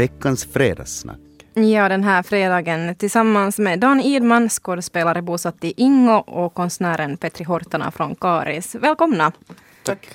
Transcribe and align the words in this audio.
veckans 0.00 0.44
fredagssnack. 0.44 1.18
Ja, 1.54 1.88
den 1.88 2.04
här 2.04 2.22
fredagen 2.22 2.94
tillsammans 2.94 3.58
med 3.58 3.80
Dan 3.80 4.00
Idman, 4.00 4.48
skådespelare 4.48 5.22
bosatt 5.22 5.64
i 5.64 5.74
Ingo 5.76 6.16
och 6.16 6.54
konstnären 6.54 7.16
Petri 7.16 7.44
Hortana 7.44 7.90
från 7.90 8.14
Karis. 8.14 8.74
Välkomna! 8.74 9.32
Tack. 9.82 10.08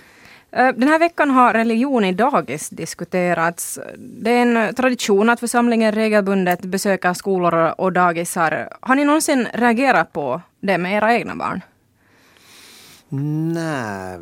Eh, 0.51 0.67
den 0.67 0.87
här 0.87 0.99
veckan 0.99 1.31
har 1.31 1.53
religion 1.53 2.05
i 2.05 2.13
dagis 2.13 2.69
diskuterats. 2.69 3.79
Det 3.97 4.31
är 4.31 4.41
en 4.41 4.75
tradition 4.75 5.29
att 5.29 5.39
församlingen 5.39 5.91
regelbundet 5.91 6.61
besöker 6.61 7.13
skolor 7.13 7.73
och 7.77 7.93
dagisar. 7.93 8.69
Har 8.81 8.95
ni 8.95 9.05
någonsin 9.05 9.47
reagerat 9.53 10.13
på 10.13 10.41
det 10.61 10.77
med 10.77 10.97
era 10.97 11.13
egna 11.13 11.35
barn? 11.35 11.61
Nej, 13.53 14.19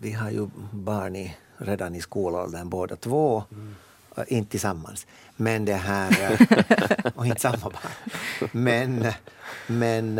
vi 0.00 0.12
har 0.12 0.30
ju 0.30 0.48
barn 0.72 1.16
i, 1.16 1.36
redan 1.56 1.94
i 1.94 2.00
skolåldern 2.00 2.68
båda 2.68 2.96
två. 2.96 3.44
Mm. 3.52 3.74
Inte 4.28 4.50
tillsammans. 4.50 5.06
Men 5.36 5.64
det 5.64 5.74
här... 5.74 6.38
och 7.14 7.26
inte 7.26 7.40
samma 7.40 7.58
barn. 7.58 8.50
Men, 8.52 9.06
men 9.66 10.18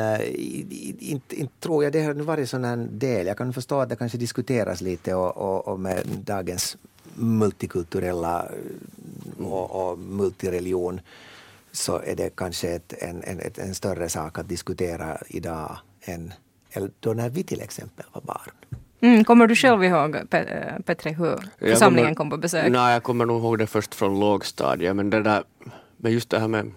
inte, 1.00 1.36
inte 1.36 1.60
tror 1.60 1.84
jag 1.84 1.92
det 1.92 2.02
har 2.02 2.14
varit 2.14 2.50
sån 2.50 2.64
här 2.64 2.76
del. 2.76 3.26
Jag 3.26 3.38
kan 3.38 3.52
förstå 3.52 3.80
att 3.80 3.88
det 3.88 3.96
kanske 3.96 4.18
diskuteras 4.18 4.80
lite 4.80 5.14
och, 5.14 5.36
och, 5.36 5.68
och 5.68 5.80
med 5.80 6.06
dagens 6.06 6.76
multikulturella 7.14 8.48
och, 9.38 9.90
och 9.90 9.98
multireligion 9.98 11.00
så 11.72 11.98
är 11.98 12.16
det 12.16 12.36
kanske 12.36 12.68
ett, 12.68 12.92
en, 12.98 13.22
en, 13.22 13.40
en 13.56 13.74
större 13.74 14.08
sak 14.08 14.38
att 14.38 14.48
diskutera 14.48 15.18
idag 15.28 15.78
än 16.00 16.32
då 17.00 17.12
när 17.12 17.30
vi 17.30 17.44
till 17.44 17.60
exempel 17.60 18.06
var 18.12 18.22
barn. 18.22 18.80
Mm, 19.00 19.24
kommer 19.24 19.46
du 19.46 19.56
själv 19.56 19.84
ihåg, 19.84 20.16
Petri, 20.84 21.12
hur 21.12 21.38
församlingen 21.58 22.14
kom 22.14 22.30
på 22.30 22.36
besök? 22.36 22.72
Nej, 22.72 22.92
jag 22.92 23.02
kommer 23.02 23.26
nog 23.26 23.42
ihåg 23.42 23.58
det 23.58 23.66
först 23.66 23.94
från 23.94 24.20
lågstadiet, 24.20 24.96
men 24.96 25.10
det 25.10 25.22
där 25.22 25.42
men 25.96 26.12
just 26.12 26.30
det 26.30 26.38
här 26.38 26.48
med 26.48 26.72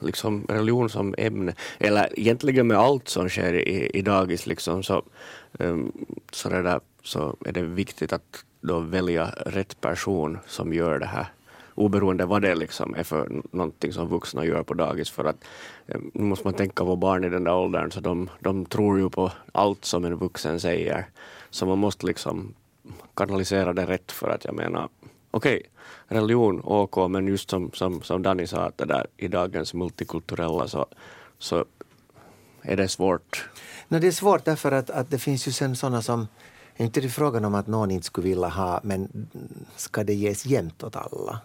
liksom 0.00 0.46
religion 0.48 0.90
som 0.90 1.14
ämne, 1.18 1.54
eller 1.78 2.20
egentligen 2.20 2.66
med 2.66 2.76
allt 2.76 3.08
som 3.08 3.28
sker 3.28 3.54
i, 3.54 3.90
i 3.94 4.02
dagis, 4.02 4.46
liksom, 4.46 4.82
så, 4.82 5.02
um, 5.58 5.92
så, 6.32 6.48
det 6.48 6.62
där, 6.62 6.80
så 7.02 7.36
är 7.44 7.52
det 7.52 7.62
viktigt 7.62 8.12
att 8.12 8.44
då 8.60 8.80
välja 8.80 9.26
rätt 9.46 9.80
person 9.80 10.38
som 10.46 10.72
gör 10.72 10.98
det 10.98 11.06
här 11.06 11.26
oberoende 11.74 12.26
vad 12.26 12.42
det 12.42 12.54
liksom 12.54 12.94
är 12.94 13.02
för 13.02 13.28
någonting 13.52 13.92
som 13.92 14.08
vuxna 14.08 14.44
gör 14.44 14.62
på 14.62 14.74
dagis. 14.74 15.10
För 15.10 15.24
att 15.24 15.44
um, 15.86 16.10
nu 16.14 16.22
måste 16.22 16.46
man 16.46 16.54
tänka 16.54 16.84
på 16.84 16.96
barn 16.96 17.24
i 17.24 17.28
den 17.28 17.44
där 17.44 17.54
åldern, 17.54 17.90
så 17.90 18.00
de, 18.00 18.30
de 18.40 18.66
tror 18.66 18.98
ju 18.98 19.10
på 19.10 19.32
allt 19.52 19.84
som 19.84 20.04
en 20.04 20.16
vuxen 20.16 20.60
säger. 20.60 21.06
Så 21.56 21.66
man 21.66 21.78
måste 21.78 22.06
liksom 22.06 22.54
kanalisera 23.14 23.72
det 23.72 23.86
rätt 23.86 24.12
för 24.12 24.28
att 24.28 24.44
jag 24.44 24.54
menar, 24.54 24.88
okej, 25.30 25.56
okay, 25.56 26.18
religion 26.18 26.60
OK, 26.64 27.10
men 27.10 27.26
just 27.26 27.50
som, 27.50 27.70
som, 27.72 28.02
som 28.02 28.22
Danny 28.22 28.46
sa, 28.46 28.60
att 28.60 28.78
det 28.78 28.84
där 28.84 29.06
i 29.16 29.28
dagens 29.28 29.74
multikulturella 29.74 30.68
så, 30.68 30.86
så 31.38 31.64
är 32.62 32.76
det 32.76 32.88
svårt. 32.88 33.48
No, 33.88 33.98
det 33.98 34.06
är 34.06 34.12
svårt 34.12 34.44
därför 34.44 34.72
att, 34.72 34.90
att 34.90 35.10
det 35.10 35.18
finns 35.18 35.48
ju 35.48 35.52
sen 35.52 35.76
sådana 35.76 36.02
som 36.02 36.26
inte 36.76 37.00
det 37.00 37.06
är 37.06 37.08
frågan 37.08 37.44
om 37.44 37.54
att 37.54 37.66
någon 37.66 37.90
inte 37.90 38.06
skulle 38.06 38.28
vilja 38.28 38.48
ha, 38.48 38.80
men 38.82 39.28
ska 39.76 40.04
det 40.04 40.14
ges 40.14 40.46
jämnt 40.46 40.82
åt 40.82 40.96
alla? 40.96 41.40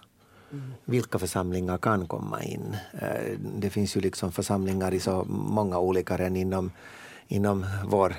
Mm. 0.51 0.73
Vilka 0.85 1.19
församlingar 1.19 1.77
kan 1.77 2.07
komma 2.07 2.43
in? 2.43 2.77
Eh, 3.01 3.37
det 3.55 3.69
finns 3.69 3.97
ju 3.97 4.01
liksom 4.01 4.31
församlingar 4.31 4.93
i 4.93 4.99
så 4.99 5.23
många 5.29 5.79
olika 5.79 6.17
än 6.17 6.35
inom, 6.35 6.71
inom 7.27 7.65
vår 7.85 8.15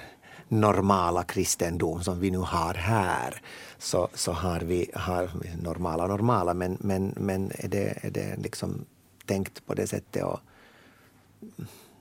normala 0.53 1.23
kristendom 1.23 2.03
som 2.03 2.21
vi 2.21 2.31
nu 2.31 2.39
har 2.39 2.75
här 2.75 3.43
så, 3.79 4.09
så 4.15 4.33
har 4.33 4.61
vi 4.61 4.91
har 4.95 5.31
normala 5.63 6.07
normala 6.07 6.55
men, 6.55 6.77
men, 6.81 7.15
men 7.17 7.53
är, 7.59 7.69
det, 7.69 7.99
är 8.03 8.11
det 8.11 8.37
liksom 8.37 8.85
tänkt 9.27 9.67
på 9.67 9.75
det 9.75 9.87
sättet 9.87 10.25
och 10.25 10.41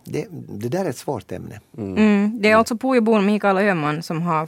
det, 0.04 0.28
det 0.32 0.70
där 0.70 0.86
är 0.86 0.90
ett 0.90 0.98
svårt 0.98 1.32
ämne. 1.32 1.60
Mm. 1.78 1.98
Mm. 1.98 2.42
Det 2.42 2.50
är 2.50 2.56
alltså 2.56 2.78
Pujobon 2.78 3.26
Mikael 3.26 3.58
Öhman 3.58 4.04
som 4.04 4.22
har 4.22 4.48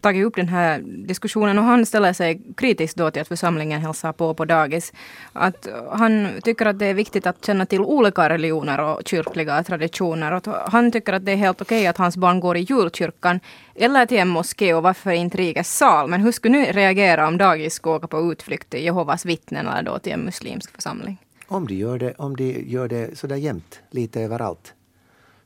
tagit 0.00 0.26
upp 0.26 0.36
den 0.36 0.48
här 0.48 0.78
diskussionen 0.84 1.58
och 1.58 1.64
han 1.64 1.86
ställer 1.86 2.12
sig 2.12 2.40
kritisk 2.56 2.96
då 2.96 3.10
till 3.10 3.22
att 3.22 3.28
församlingen 3.28 3.80
hälsar 3.80 4.12
på 4.12 4.34
på 4.34 4.44
dagis. 4.44 4.92
Att 5.32 5.68
han 5.90 6.28
tycker 6.42 6.66
att 6.66 6.78
det 6.78 6.86
är 6.86 6.94
viktigt 6.94 7.26
att 7.26 7.44
känna 7.44 7.66
till 7.66 7.80
olika 7.80 8.28
religioner 8.28 8.80
och 8.80 9.08
kyrkliga 9.08 9.62
traditioner. 9.62 10.32
Att 10.32 10.46
han 10.72 10.92
tycker 10.92 11.12
att 11.12 11.24
det 11.24 11.32
är 11.32 11.36
helt 11.36 11.60
okej 11.60 11.86
att 11.86 11.98
hans 11.98 12.16
barn 12.16 12.40
går 12.40 12.56
i 12.56 12.60
julkyrkan 12.60 13.40
eller 13.74 14.06
till 14.06 14.18
en 14.18 14.28
moské 14.28 14.74
och 14.74 14.82
varför 14.82 15.10
inte 15.10 15.38
rikets 15.38 15.78
sal. 15.78 16.08
Men 16.08 16.20
hur 16.20 16.32
skulle 16.32 16.58
ni 16.58 16.72
reagera 16.72 17.28
om 17.28 17.38
dagis 17.38 17.74
skulle 17.74 17.94
åka 17.94 18.06
på 18.06 18.32
utflykt 18.32 18.70
till 18.70 18.84
Jehovas 18.84 19.24
vittnen 19.24 19.68
eller 19.68 19.82
då 19.82 19.98
till 19.98 20.12
en 20.12 20.20
muslimsk 20.20 20.74
församling? 20.74 21.18
Om 21.46 21.66
de 21.66 21.74
gör 21.74 21.98
det, 21.98 22.14
om 22.18 22.36
de 22.36 22.64
gör 22.66 22.88
det 22.88 23.18
sådär 23.18 23.36
jämt, 23.36 23.80
lite 23.90 24.20
överallt, 24.20 24.74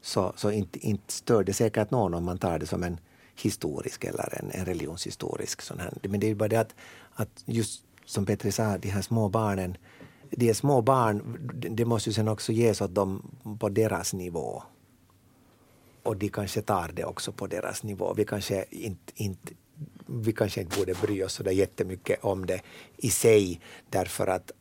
så, 0.03 0.33
så 0.37 0.51
inte, 0.51 0.79
inte 0.79 1.13
stör 1.13 1.45
det 1.45 1.53
säkert 1.53 1.91
någon 1.91 2.15
om 2.15 2.25
man 2.25 2.39
tar 2.39 2.59
det 2.59 2.67
som 2.67 2.83
en 2.83 2.99
historisk 3.41 4.05
eller 4.05 4.39
en, 4.43 4.51
en 4.51 4.65
religionshistorisk. 4.65 5.63
Sån 5.63 5.79
här. 5.79 5.93
Men 6.03 6.21
det 6.21 6.31
är 6.31 6.35
bara 6.35 6.49
det 6.49 6.61
att, 6.61 6.75
att 7.13 7.43
just 7.45 7.85
som 8.05 8.27
Petri 8.27 8.53
sa, 8.53 8.79
de 8.79 8.89
här 8.89 9.03
små 9.03 9.29
barnen, 9.29 9.77
de 10.31 10.49
är 10.49 10.55
små 10.55 10.83
barn, 10.83 11.39
det 11.71 11.85
måste 11.85 12.11
ju 12.11 12.15
sen 12.15 12.29
också 12.29 12.53
ges 12.53 12.81
åt 12.81 12.95
dem 12.95 13.23
på 13.61 13.69
deras 13.69 14.13
nivå. 14.13 14.63
Och 16.03 16.17
de 16.17 16.29
kanske 16.29 16.63
tar 16.63 16.91
det 16.95 17.05
också 17.05 17.33
på 17.33 17.47
deras 17.47 17.83
nivå. 17.83 18.15
Vi 18.15 18.25
kanske 18.25 18.65
inte, 18.71 19.13
inte 19.15 19.53
vi 20.07 20.33
kanske 20.33 20.61
inte 20.61 20.79
borde 20.79 20.95
bry 20.95 21.23
oss 21.23 21.33
så 21.33 21.43
där 21.43 21.53
jättemycket 21.53 22.25
om 22.25 22.47
det 22.47 22.61
i 22.97 23.11
sig 23.11 23.61
därför 23.91 24.27
att, 24.27 24.53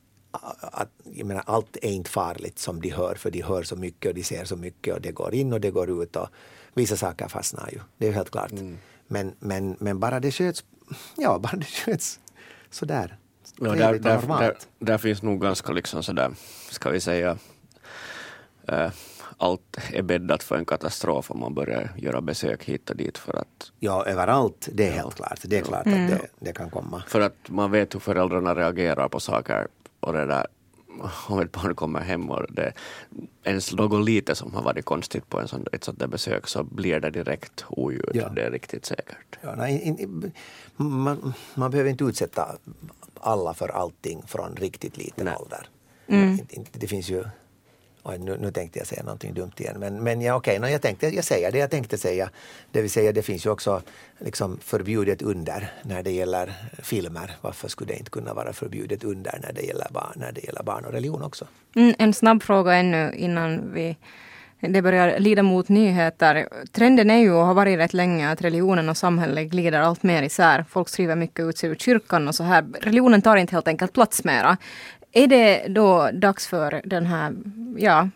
att 0.61 0.89
jag 1.13 1.27
menar, 1.27 1.43
allt 1.45 1.77
är 1.81 1.91
inte 1.91 2.09
farligt 2.09 2.59
som 2.59 2.81
de 2.81 2.89
hör 2.89 3.15
för 3.15 3.31
de 3.31 3.41
hör 3.41 3.63
så 3.63 3.75
mycket 3.75 4.09
och 4.09 4.15
de 4.15 4.23
ser 4.23 4.45
så 4.45 4.55
mycket 4.55 4.93
och 4.93 5.01
det 5.01 5.11
går 5.11 5.33
in 5.33 5.53
och 5.53 5.61
det 5.61 5.71
går 5.71 6.03
ut 6.03 6.15
och 6.15 6.29
vissa 6.75 6.97
saker 6.97 7.27
fastnar 7.27 7.69
ju, 7.71 7.79
det 7.97 8.07
är 8.07 8.11
helt 8.11 8.31
klart. 8.31 8.51
Mm. 8.51 8.77
Men, 9.07 9.35
men, 9.39 9.77
men 9.79 9.99
bara 9.99 10.19
det 10.19 10.31
sköts, 10.31 10.63
ja, 11.17 11.39
bara 11.39 11.57
det 11.57 11.65
sköts 11.65 12.19
sådär. 12.69 13.17
Ja, 13.59 13.69
där, 13.69 13.99
där, 13.99 14.21
där, 14.27 14.57
där, 14.79 14.97
finns 14.97 15.21
nog 15.21 15.41
ganska 15.41 15.73
liksom 15.73 16.03
sådär, 16.03 16.31
ska 16.69 16.89
vi 16.89 16.99
säga, 16.99 17.37
äh, 18.67 18.91
allt 19.37 19.77
är 19.93 20.01
bäddat 20.01 20.43
för 20.43 20.57
en 20.57 20.65
katastrof 20.65 21.31
om 21.31 21.39
man 21.39 21.53
börjar 21.53 21.91
göra 21.97 22.21
besök 22.21 22.63
hit 22.63 22.89
och 22.89 22.95
dit 22.95 23.17
för 23.17 23.33
att... 23.33 23.71
Ja, 23.79 24.05
överallt, 24.05 24.69
det 24.73 24.87
är 24.87 24.91
helt 24.91 25.15
klart. 25.15 25.39
Det 25.43 25.57
är 25.57 25.61
klart 25.61 25.85
mm. 25.85 26.05
att 26.05 26.11
det, 26.11 26.27
det, 26.39 26.53
kan 26.53 26.69
komma. 26.69 27.03
För 27.07 27.21
att 27.21 27.49
man 27.49 27.71
vet 27.71 27.95
hur 27.95 27.99
föräldrarna 27.99 28.55
reagerar 28.55 29.07
på 29.07 29.19
saker 29.19 29.67
och 29.99 30.13
det 30.13 30.25
där 30.25 30.47
om 31.27 31.39
ett 31.39 31.51
barn 31.51 31.75
kommer 31.75 31.99
hem 31.99 32.29
och 32.29 32.53
det 32.53 32.73
ens 33.43 33.73
något 33.73 34.05
lite 34.05 34.35
som 34.35 34.53
har 34.53 34.61
varit 34.61 34.85
konstigt 34.85 35.29
på 35.29 35.39
en 35.39 35.47
sån, 35.47 35.65
ett 35.71 35.83
sånt 35.83 35.99
där 35.99 36.07
besök 36.07 36.47
så 36.47 36.63
blir 36.63 36.99
det 36.99 37.09
direkt 37.09 37.65
oljud. 37.69 38.11
Ja. 38.13 38.29
Det 38.29 38.41
är 38.41 38.51
riktigt 38.51 38.85
säkert. 38.85 39.39
Ja, 39.41 39.55
nej, 39.55 39.81
in, 39.81 39.99
in, 39.99 40.31
man, 40.77 41.33
man 41.53 41.71
behöver 41.71 41.89
inte 41.89 42.03
utsätta 42.03 42.57
alla 43.19 43.53
för 43.53 43.69
allting 43.69 44.23
från 44.27 44.55
riktigt 44.55 44.97
liten 44.97 45.25
nej. 45.25 45.35
ålder. 45.35 45.69
Mm. 46.07 46.39
Det 46.71 46.87
finns 46.87 47.09
ju 47.09 47.23
Oj, 48.07 48.17
nu, 48.17 48.37
nu 48.39 48.51
tänkte 48.51 48.79
jag 48.79 48.87
säga 48.87 49.03
någonting 49.03 49.33
dumt 49.33 49.51
igen. 49.57 49.75
Men, 49.79 50.03
men 50.03 50.21
ja, 50.21 50.35
okej, 50.35 50.59
okay, 50.59 50.71
jag, 50.71 50.81
tänkte, 50.81 51.07
jag 51.07 51.23
säger 51.23 51.51
det 51.51 51.57
jag 51.57 51.71
tänkte 51.71 51.97
säga. 51.97 52.29
Det 52.71 52.81
vill 52.81 52.91
säga 52.91 53.11
det 53.11 53.21
finns 53.21 53.45
ju 53.45 53.49
också 53.49 53.81
liksom 54.19 54.57
förbjudet 54.61 55.21
under 55.21 55.71
när 55.83 56.03
det 56.03 56.11
gäller 56.11 56.53
filmer. 56.83 57.31
Varför 57.41 57.67
skulle 57.67 57.93
det 57.93 57.97
inte 57.97 58.11
kunna 58.11 58.33
vara 58.33 58.53
förbjudet 58.53 59.03
under 59.03 59.39
när 59.43 59.53
det 59.53 59.61
gäller 59.61 59.87
barn, 59.91 60.13
när 60.15 60.31
det 60.31 60.43
gäller 60.43 60.63
barn 60.63 60.85
och 60.85 60.91
religion 60.91 61.23
också? 61.23 61.47
Mm, 61.75 61.95
en 61.99 62.13
snabb 62.13 62.43
fråga 62.43 62.73
ännu 62.73 63.13
innan 63.15 63.73
vi 63.73 63.97
det 64.59 64.81
börjar 64.81 65.19
lida 65.19 65.43
mot 65.43 65.69
nyheter. 65.69 66.47
Trenden 66.71 67.09
är 67.09 67.17
ju 67.17 67.33
och 67.33 67.45
har 67.45 67.53
varit 67.53 67.79
rätt 67.79 67.93
länge 67.93 68.31
att 68.31 68.41
religionen 68.41 68.89
och 68.89 68.97
samhället 68.97 69.49
glider 69.49 69.79
allt 69.79 70.03
mer 70.03 70.23
isär. 70.23 70.65
Folk 70.69 70.89
skriver 70.89 71.15
mycket 71.15 71.45
ut 71.45 71.57
sig 71.57 71.69
ur 71.69 71.75
kyrkan 71.75 72.27
och 72.27 72.35
så 72.35 72.43
här. 72.43 72.65
Religionen 72.81 73.21
tar 73.21 73.37
inte 73.37 73.55
helt 73.55 73.67
enkelt 73.67 73.93
plats 73.93 74.23
mera. 74.23 74.57
Är 75.17 75.27
det 75.27 75.67
då 75.67 76.09
dags 76.13 76.47
för 76.47 76.81
den 76.85 77.05
här 77.05 77.35
ja, 77.77 78.09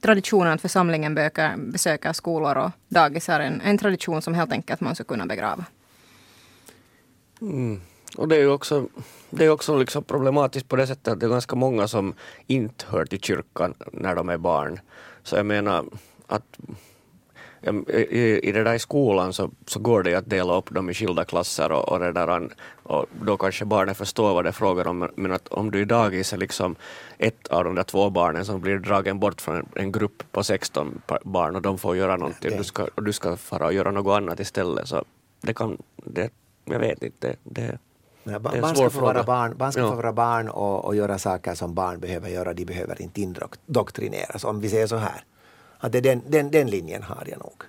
traditionen 0.00 0.52
att 0.52 0.60
församlingen 0.60 1.14
böker, 1.14 1.56
besöker 1.56 2.12
skolor 2.12 2.56
och 2.56 2.70
dagisar? 2.88 3.40
En, 3.40 3.60
en 3.60 3.78
tradition 3.78 4.22
som 4.22 4.34
helt 4.34 4.52
enkelt 4.52 4.80
man 4.80 4.94
ska 4.94 5.04
kunna 5.04 5.26
begrava. 5.26 5.64
Mm. 7.40 7.80
Och 8.16 8.28
det 8.28 8.36
är 8.36 8.40
ju 8.40 8.50
också, 8.50 8.86
det 9.30 9.44
är 9.44 9.50
också 9.50 9.78
liksom 9.78 10.04
problematiskt 10.04 10.68
på 10.68 10.76
det 10.76 10.86
sättet 10.86 11.08
att 11.08 11.20
det 11.20 11.26
är 11.26 11.30
ganska 11.30 11.56
många 11.56 11.88
som 11.88 12.14
inte 12.46 12.84
hör 12.88 13.04
till 13.04 13.20
kyrkan 13.20 13.74
när 13.92 14.14
de 14.14 14.28
är 14.28 14.38
barn. 14.38 14.80
Så 15.22 15.36
jag 15.36 15.46
menar 15.46 15.84
att 16.26 16.58
i, 17.88 18.48
i 18.48 18.52
det 18.52 18.64
där 18.64 18.74
i 18.74 18.78
skolan 18.78 19.32
så, 19.32 19.50
så 19.66 19.80
går 19.80 20.02
det 20.02 20.14
att 20.14 20.30
dela 20.30 20.56
upp 20.56 20.70
dem 20.70 20.90
i 20.90 20.94
skilda 20.94 21.24
klasser 21.24 21.72
och, 21.72 21.88
och, 21.88 21.98
det 21.98 22.12
där, 22.12 22.48
och 22.82 23.06
då 23.22 23.36
kanske 23.36 23.64
barnen 23.64 23.94
förstår 23.94 24.34
vad 24.34 24.44
det 24.44 24.48
är 24.48 24.52
frågan 24.52 24.86
om. 24.86 25.08
Men 25.16 25.32
att 25.32 25.48
om 25.48 25.70
du 25.70 25.80
i 25.80 25.84
dagis 25.84 26.32
är 26.32 26.36
liksom 26.36 26.76
ett 27.18 27.48
av 27.48 27.64
de 27.64 27.74
där 27.74 27.82
två 27.82 28.10
barnen 28.10 28.44
som 28.44 28.60
blir 28.60 28.78
dragen 28.78 29.20
bort 29.20 29.40
från 29.40 29.66
en, 29.74 29.92
grupp 29.92 30.22
på 30.32 30.44
16 30.44 31.02
barn 31.24 31.56
och 31.56 31.62
de 31.62 31.78
får 31.78 31.96
göra 31.96 32.16
någonting 32.16 32.52
och 32.52 32.58
du 32.58 32.64
ska, 32.64 32.86
du 32.96 33.12
ska 33.12 33.36
fara 33.36 33.66
och 33.66 33.72
göra 33.72 33.90
något 33.90 34.16
annat 34.16 34.40
istället 34.40 34.88
så 34.88 35.04
det 35.40 35.54
kan, 35.54 35.78
det, 35.96 36.30
jag 36.64 36.78
vet 36.78 37.02
inte, 37.02 37.36
det, 37.44 37.78
Nej, 38.24 38.40
Det 38.40 38.48
en 38.56 38.60
barn 38.62 38.76
ska 38.76 38.90
få 38.90 39.00
vara 39.00 39.22
barn, 39.22 39.56
barn, 39.56 39.72
ska 39.72 39.80
Ja. 39.80 39.90
få 39.90 39.96
vara 39.96 40.12
barn 40.12 40.48
och, 40.48 40.84
och 40.84 40.96
göra 40.96 41.18
saker 41.18 41.54
som 41.54 41.74
barn 41.74 42.00
behöver 42.00 42.28
göra. 42.28 42.54
De 42.54 42.64
behöver 42.64 43.02
inte 43.02 43.20
indoktrineras, 43.20 44.44
om 44.44 44.60
vi 44.60 44.68
säger 44.68 44.86
så 44.86 44.96
här. 44.96 45.24
Att 45.82 45.92
det, 45.92 45.98
är 45.98 46.02
den, 46.02 46.22
den, 46.28 46.50
den 46.50 46.70
linjen 46.70 47.02
har 47.02 47.26
jag 47.26 47.38
nog. 47.38 47.62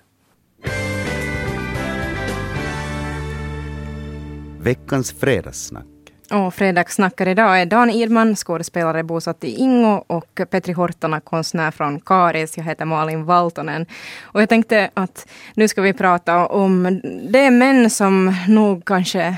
Veckans 4.58 5.12
fredagssnack. 5.12 5.84
Och 6.30 6.54
fredagssnackare 6.54 7.30
idag 7.30 7.60
är 7.60 7.66
Dan 7.66 7.90
Idman, 7.90 8.36
skådespelare 8.36 9.02
bosatt 9.02 9.44
i 9.44 9.54
Ingo 9.54 10.04
och 10.06 10.40
Petri 10.50 10.72
Hortona, 10.72 11.20
konstnär 11.20 11.70
från 11.70 12.00
Karis. 12.00 12.56
Jag 12.56 12.64
heter 12.64 12.84
Malin 12.84 13.24
Valtonen. 13.24 13.86
Och 14.22 14.42
jag 14.42 14.48
tänkte 14.48 14.90
att 14.94 15.28
nu 15.54 15.68
ska 15.68 15.82
vi 15.82 15.92
prata 15.92 16.46
om 16.46 17.00
de 17.30 17.50
män 17.50 17.90
som 17.90 18.34
nog 18.48 18.84
kanske 18.84 19.36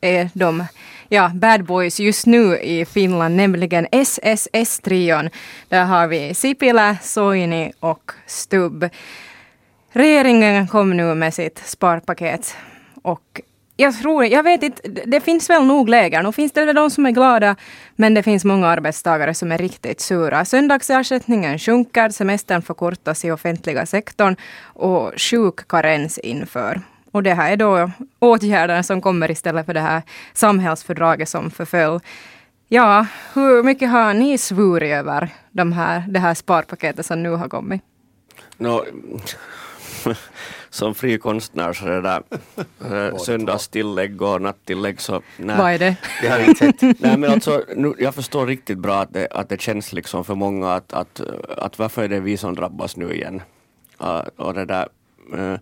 är 0.00 0.30
de 0.34 0.64
ja, 1.12 1.30
bad 1.34 1.64
boys 1.64 2.00
just 2.00 2.26
nu 2.26 2.58
i 2.58 2.84
Finland, 2.84 3.36
nämligen 3.36 3.86
SSS-trion. 3.92 5.30
Där 5.68 5.84
har 5.84 6.06
vi 6.06 6.34
Sipilä, 6.34 6.96
Soini 7.02 7.72
och 7.80 8.12
Stubb. 8.26 8.88
Regeringen 9.92 10.68
kom 10.68 10.96
nu 10.96 11.14
med 11.14 11.34
sitt 11.34 11.62
sparpaket 11.64 12.56
och 13.02 13.40
jag 13.76 13.98
tror, 13.98 14.24
jag 14.24 14.42
vet 14.42 14.62
inte, 14.62 14.88
det 14.88 15.20
finns 15.20 15.50
väl 15.50 15.64
nog 15.64 15.88
läger. 15.88 16.22
Nu 16.22 16.32
finns 16.32 16.52
det 16.52 16.64
väl 16.64 16.74
de 16.74 16.90
som 16.90 17.06
är 17.06 17.10
glada, 17.10 17.56
men 17.96 18.14
det 18.14 18.22
finns 18.22 18.44
många 18.44 18.66
arbetstagare 18.68 19.34
som 19.34 19.52
är 19.52 19.58
riktigt 19.58 20.00
sura. 20.00 20.44
Söndagsersättningen 20.44 21.58
sjunker, 21.58 22.08
semestern 22.10 22.62
förkortas 22.62 23.24
i 23.24 23.30
offentliga 23.30 23.86
sektorn 23.86 24.36
och 24.64 25.12
sjukkarens 25.16 26.18
inför. 26.18 26.80
Och 27.12 27.22
det 27.22 27.34
här 27.34 27.52
är 27.52 27.56
då 27.56 27.90
åtgärder 28.18 28.82
som 28.82 29.00
kommer 29.00 29.30
istället 29.30 29.66
för 29.66 29.74
det 29.74 29.80
här 29.80 30.02
samhällsfördraget 30.32 31.28
som 31.28 31.50
förföll. 31.50 32.00
Ja, 32.68 33.06
hur 33.34 33.62
mycket 33.62 33.90
har 33.90 34.14
ni 34.14 34.38
svurit 34.38 34.92
över 34.92 35.28
de 35.50 35.72
här, 35.72 36.04
det 36.08 36.18
här 36.18 36.34
sparpaketet 36.34 37.06
som 37.06 37.22
nu 37.22 37.30
har 37.30 37.48
kommit? 37.48 37.82
Nå, 38.56 38.84
som 40.70 40.94
fri 40.94 41.18
konstnär 41.18 41.72
så 41.72 41.84
det 41.84 42.00
där 42.00 42.22
äh, 42.90 43.16
söndagstillägg 43.16 44.22
och 44.22 44.42
nattillägg 44.42 45.00
så 45.00 45.22
nej. 45.36 45.58
Vad 45.58 45.72
är 45.72 45.78
det? 45.78 45.96
Det 46.22 46.28
har 46.28 46.38
inte 46.38 46.58
sett. 46.58 47.00
Nej 47.00 47.16
men 47.16 47.30
alltså, 47.30 47.64
nu, 47.76 47.94
jag 47.98 48.14
förstår 48.14 48.46
riktigt 48.46 48.78
bra 48.78 49.00
att 49.00 49.12
det, 49.12 49.28
att 49.30 49.48
det 49.48 49.60
känns 49.60 49.92
liksom 49.92 50.24
för 50.24 50.34
många 50.34 50.72
att, 50.72 50.92
att, 50.92 51.20
att 51.56 51.78
varför 51.78 52.02
är 52.02 52.08
det 52.08 52.20
vi 52.20 52.36
som 52.36 52.54
drabbas 52.54 52.96
nu 52.96 53.14
igen? 53.14 53.42
Uh, 54.00 54.22
och 54.36 54.54
det 54.54 54.64
där 54.64 54.88
eh, 55.34 55.58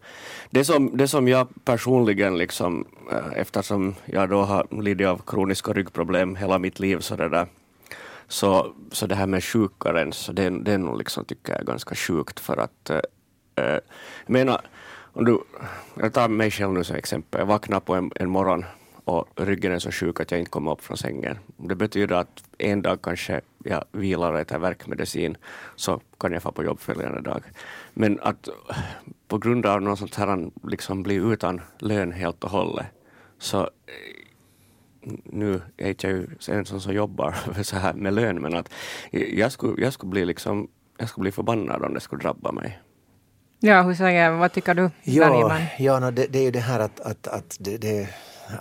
det 0.51 0.65
som, 0.65 0.97
det 0.97 1.09
som 1.09 1.29
jag 1.29 1.49
personligen 1.65 2.39
liksom, 2.39 2.87
eh, 3.13 3.41
eftersom 3.41 3.95
jag 4.05 4.29
då 4.29 4.43
har 4.43 4.83
lidit 4.83 5.07
av 5.07 5.23
kroniska 5.27 5.73
ryggproblem 5.73 6.37
hela 6.37 6.59
mitt 6.59 6.81
liv 6.81 6.99
så 6.99 7.17
det 7.17 7.29
där 7.29 7.47
så, 8.29 8.73
så 8.93 9.07
det 9.07 9.15
här 9.15 9.27
med 9.27 9.45
sjukkarens, 9.45 10.31
det, 10.33 10.51
det 10.51 10.73
är 10.73 10.79
nog 10.79 10.99
liksom, 10.99 11.25
tycker 11.25 11.53
jag, 11.53 11.67
ganska 11.67 11.95
sjukt 11.95 12.41
för 12.41 12.57
att 12.57 12.91
eh, 12.91 12.97
eh, 12.97 13.01
Äh, 13.61 13.81
jag 14.27 14.33
menar, 14.33 14.61
om 15.13 15.25
du, 15.25 15.41
jag 15.95 16.13
tar 16.13 16.29
mig 16.29 16.51
själv 16.51 16.73
nu 16.73 16.85
som 16.85 16.97
exempel. 16.97 17.39
Jag 17.39 17.47
vaknar 17.47 17.81
på 17.81 17.95
en, 17.95 18.11
en 18.15 18.31
morgon 18.31 18.65
och 19.05 19.29
ryggen 19.37 19.73
är 19.73 19.79
så 19.79 19.91
sjuk 19.91 20.21
att 20.21 20.31
jag 20.31 20.41
inte 20.41 20.51
kommer 20.51 20.73
upp 20.73 20.85
från 20.85 20.97
sängen. 20.97 21.39
Det 21.57 21.75
betyder 21.75 22.17
att 22.17 22.45
en 22.59 22.83
dag 22.83 23.03
kanske 23.03 23.41
jag 23.65 23.85
vilar 23.93 24.33
och 24.33 24.41
äter 24.41 24.59
värkmedicin 24.59 25.37
så 25.77 26.01
kan 26.19 26.33
jag 26.33 26.43
få 26.43 26.53
på 26.53 26.65
jobb 26.65 26.81
följande 26.81 27.21
dag. 27.21 27.43
Men 27.95 28.21
att 28.23 28.49
på 29.29 29.39
grund 29.39 29.67
av 29.67 29.83
något 29.83 29.99
sånt 29.99 30.15
här 30.15 30.51
liksom 30.63 31.03
bli 31.03 31.15
utan 31.15 31.61
lön 31.79 32.13
helt 32.13 32.45
och 32.45 32.51
hållet 32.51 32.87
så 33.39 33.71
nu 35.25 35.61
är 35.77 35.89
inte 35.89 36.07
jag 36.07 36.17
ju 36.17 36.27
en 36.49 36.67
sån 36.67 36.81
som 36.81 36.95
jobbar 36.95 37.35
så 37.63 37.77
här 37.77 37.93
med 37.93 38.15
lön 38.15 38.41
men 38.41 38.55
att 38.57 38.73
jag 39.11 39.53
skulle, 39.53 39.83
jag 39.83 39.93
skulle 39.93 40.11
bli 40.11 40.25
liksom 40.25 40.69
jag 40.99 41.09
skulle 41.09 41.23
bli 41.23 41.33
förbannad 41.33 41.85
om 41.85 41.95
det 41.95 42.01
skulle 42.01 42.23
drabba 42.23 42.53
mig. 42.53 42.81
Ja, 43.61 43.83
hur 43.83 43.95
säger, 43.95 44.31
vad 44.31 44.53
tycker 44.53 44.75
du? 44.75 44.91
Ja, 45.03 45.31
Bergman? 45.31 45.61
ja 45.79 46.01
no, 46.01 46.11
det, 46.11 46.27
det 46.27 46.39
är 46.39 46.43
ju 46.43 46.51
det 46.51 46.61
här 46.61 46.81
att, 46.81 47.01
att, 47.01 47.29
att 47.29 47.57
det, 47.61 47.79
det 47.79 48.09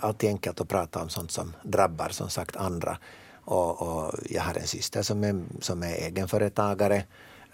alltid 0.00 0.30
enkelt 0.30 0.60
att 0.60 0.68
prata 0.68 1.02
om 1.02 1.08
sånt 1.08 1.30
som 1.30 1.52
drabbar 1.62 2.08
som 2.08 2.28
sagt 2.30 2.56
andra. 2.56 2.98
Och, 3.44 3.82
och 3.82 4.14
jag 4.30 4.42
har 4.42 4.54
en 4.54 4.66
syster 4.66 5.02
som 5.02 5.24
är, 5.24 5.42
som 5.60 5.82
är 5.82 5.92
egenföretagare 5.92 7.04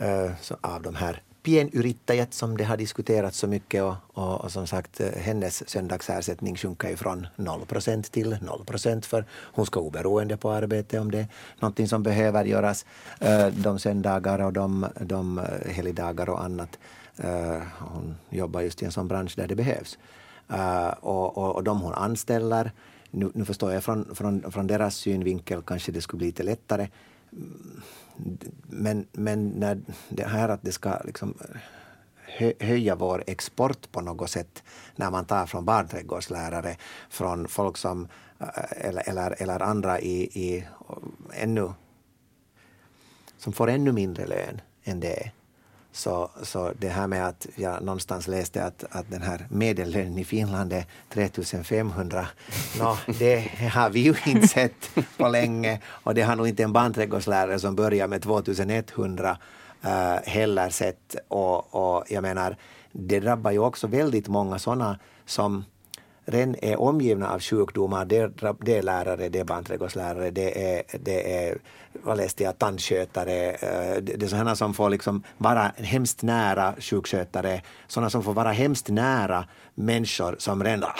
uh, 0.00 0.30
av 0.60 0.82
de 0.82 0.94
här 0.94 1.22
pienyrittäjät 1.46 2.34
som 2.34 2.56
det 2.56 2.64
har 2.64 2.76
diskuterats 2.76 3.38
så 3.38 3.46
mycket 3.46 3.82
och, 3.82 3.94
och, 4.14 4.40
och 4.40 4.52
som 4.52 4.66
sagt 4.66 5.00
eh, 5.00 5.10
hennes 5.16 5.68
söndagsersättning 5.68 6.56
sjunker 6.56 6.88
ju 6.88 6.96
från 6.96 7.26
0% 7.36 8.10
till 8.10 8.34
0% 8.34 9.02
för 9.04 9.24
hon 9.30 9.66
ska 9.66 9.80
oberoende 9.80 10.36
på 10.36 10.50
arbete 10.50 10.98
om 10.98 11.10
det 11.10 11.18
är 11.18 11.26
någonting 11.60 11.88
som 11.88 12.02
behöver 12.02 12.44
göras 12.44 12.86
uh, 13.22 13.46
de 13.46 13.78
söndagar 13.78 14.38
och 14.38 14.52
de, 14.52 14.86
de 15.00 15.40
helgdagar 15.66 16.30
och 16.30 16.44
annat. 16.44 16.78
Uh, 17.24 17.62
hon 17.78 18.16
jobbar 18.30 18.60
just 18.60 18.82
i 18.82 18.84
en 18.84 18.92
sån 18.92 19.08
bransch 19.08 19.36
där 19.36 19.46
det 19.46 19.54
behövs. 19.54 19.98
Uh, 20.50 20.88
och, 20.88 21.38
och, 21.38 21.54
och 21.54 21.64
de 21.64 21.80
hon 21.80 21.94
anställer, 21.94 22.72
nu, 23.10 23.30
nu 23.34 23.44
förstår 23.44 23.72
jag 23.72 23.84
från, 23.84 24.14
från, 24.14 24.52
från 24.52 24.66
deras 24.66 24.94
synvinkel 24.94 25.62
kanske 25.62 25.92
det 25.92 26.00
skulle 26.00 26.18
bli 26.18 26.26
lite 26.26 26.42
lättare. 26.42 26.88
Men, 28.62 29.06
men 29.12 29.48
när 29.48 29.80
det 30.08 30.24
här 30.24 30.48
att 30.48 30.62
det 30.62 30.72
ska 30.72 30.98
liksom 31.04 31.34
eh, 31.40 31.60
hö, 32.38 32.52
höja 32.60 32.94
vår 32.94 33.24
export 33.26 33.92
på 33.92 34.00
något 34.00 34.30
sätt 34.30 34.62
när 34.96 35.10
man 35.10 35.24
tar 35.24 35.46
från 35.46 35.64
barnträdgårdslärare, 35.64 36.76
från 37.10 37.48
folk 37.48 37.76
som 37.76 38.08
eh, 38.40 38.86
eller, 38.86 39.08
eller, 39.08 39.42
eller 39.42 39.62
andra 39.62 40.00
i, 40.00 40.22
i 40.22 40.66
ännu 41.32 41.72
som 43.38 43.52
får 43.52 43.70
ännu 43.70 43.92
mindre 43.92 44.26
lön 44.26 44.60
än 44.84 45.00
det 45.00 45.32
så, 45.96 46.30
så 46.42 46.72
det 46.78 46.88
här 46.88 47.06
med 47.06 47.28
att 47.28 47.46
jag 47.54 47.82
någonstans 47.82 48.28
läste 48.28 48.64
att, 48.64 48.84
att 48.90 49.10
den 49.10 49.22
här 49.22 49.46
medellönen 49.50 50.18
i 50.18 50.24
Finland 50.24 50.72
är 50.72 50.84
3500, 51.08 52.26
no, 52.78 52.96
det 53.18 53.38
har 53.72 53.90
vi 53.90 54.00
ju 54.00 54.14
inte 54.26 54.48
sett 54.48 54.90
på 55.16 55.28
länge. 55.28 55.80
Och 55.86 56.14
det 56.14 56.22
har 56.22 56.36
nog 56.36 56.48
inte 56.48 56.62
en 56.62 56.72
barnträdgårdslärare 56.72 57.58
som 57.58 57.76
börjar 57.76 58.08
med 58.08 58.22
2100 58.22 59.38
uh, 59.84 59.90
heller 60.24 60.70
sett. 60.70 61.16
Och, 61.28 61.74
och 61.74 62.04
jag 62.08 62.22
menar 62.22 62.56
det 62.92 63.20
drabbar 63.20 63.50
ju 63.50 63.58
också 63.58 63.86
väldigt 63.86 64.28
många 64.28 64.58
sådana 64.58 64.98
som 65.26 65.64
redan 66.26 66.54
är 66.62 66.80
omgivna 66.80 67.28
av 67.30 67.40
sjukdomar. 67.40 68.04
Det 68.04 68.18
är, 68.18 68.54
det 68.64 68.76
är 68.76 68.82
lärare, 68.82 69.28
det 69.28 69.38
är 69.38 69.44
barnträdgårdslärare, 69.44 70.30
det 70.30 70.76
är, 70.76 70.82
det 70.98 71.46
är 71.46 71.58
vad 71.92 72.16
läste 72.16 72.42
jag, 72.42 72.58
tandskötare. 72.58 73.50
Eh, 73.50 74.02
det 74.02 74.22
är 74.22 74.28
sådana 74.28 74.56
som 74.56 74.74
får 74.74 74.90
liksom 74.90 75.22
vara 75.38 75.72
hemskt 75.76 76.22
nära 76.22 76.74
sjukskötare, 76.78 77.62
sådana 77.86 78.10
som 78.10 78.22
får 78.22 78.34
vara 78.34 78.52
hemskt 78.52 78.88
nära 78.88 79.44
människor 79.76 80.36
som 80.38 80.64
redan 80.64 80.90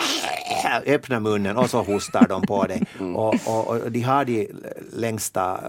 öppnar 0.85 1.19
munnen 1.19 1.57
och 1.57 1.69
så 1.69 1.83
hostar 1.83 2.27
de 2.27 2.41
på 2.41 2.65
det. 2.65 2.79
Mm. 2.99 3.15
Och, 3.15 3.35
och, 3.45 3.67
och, 3.67 3.91
de 3.91 4.01
har 4.01 4.25
de 4.25 4.49
längsta, 4.93 5.59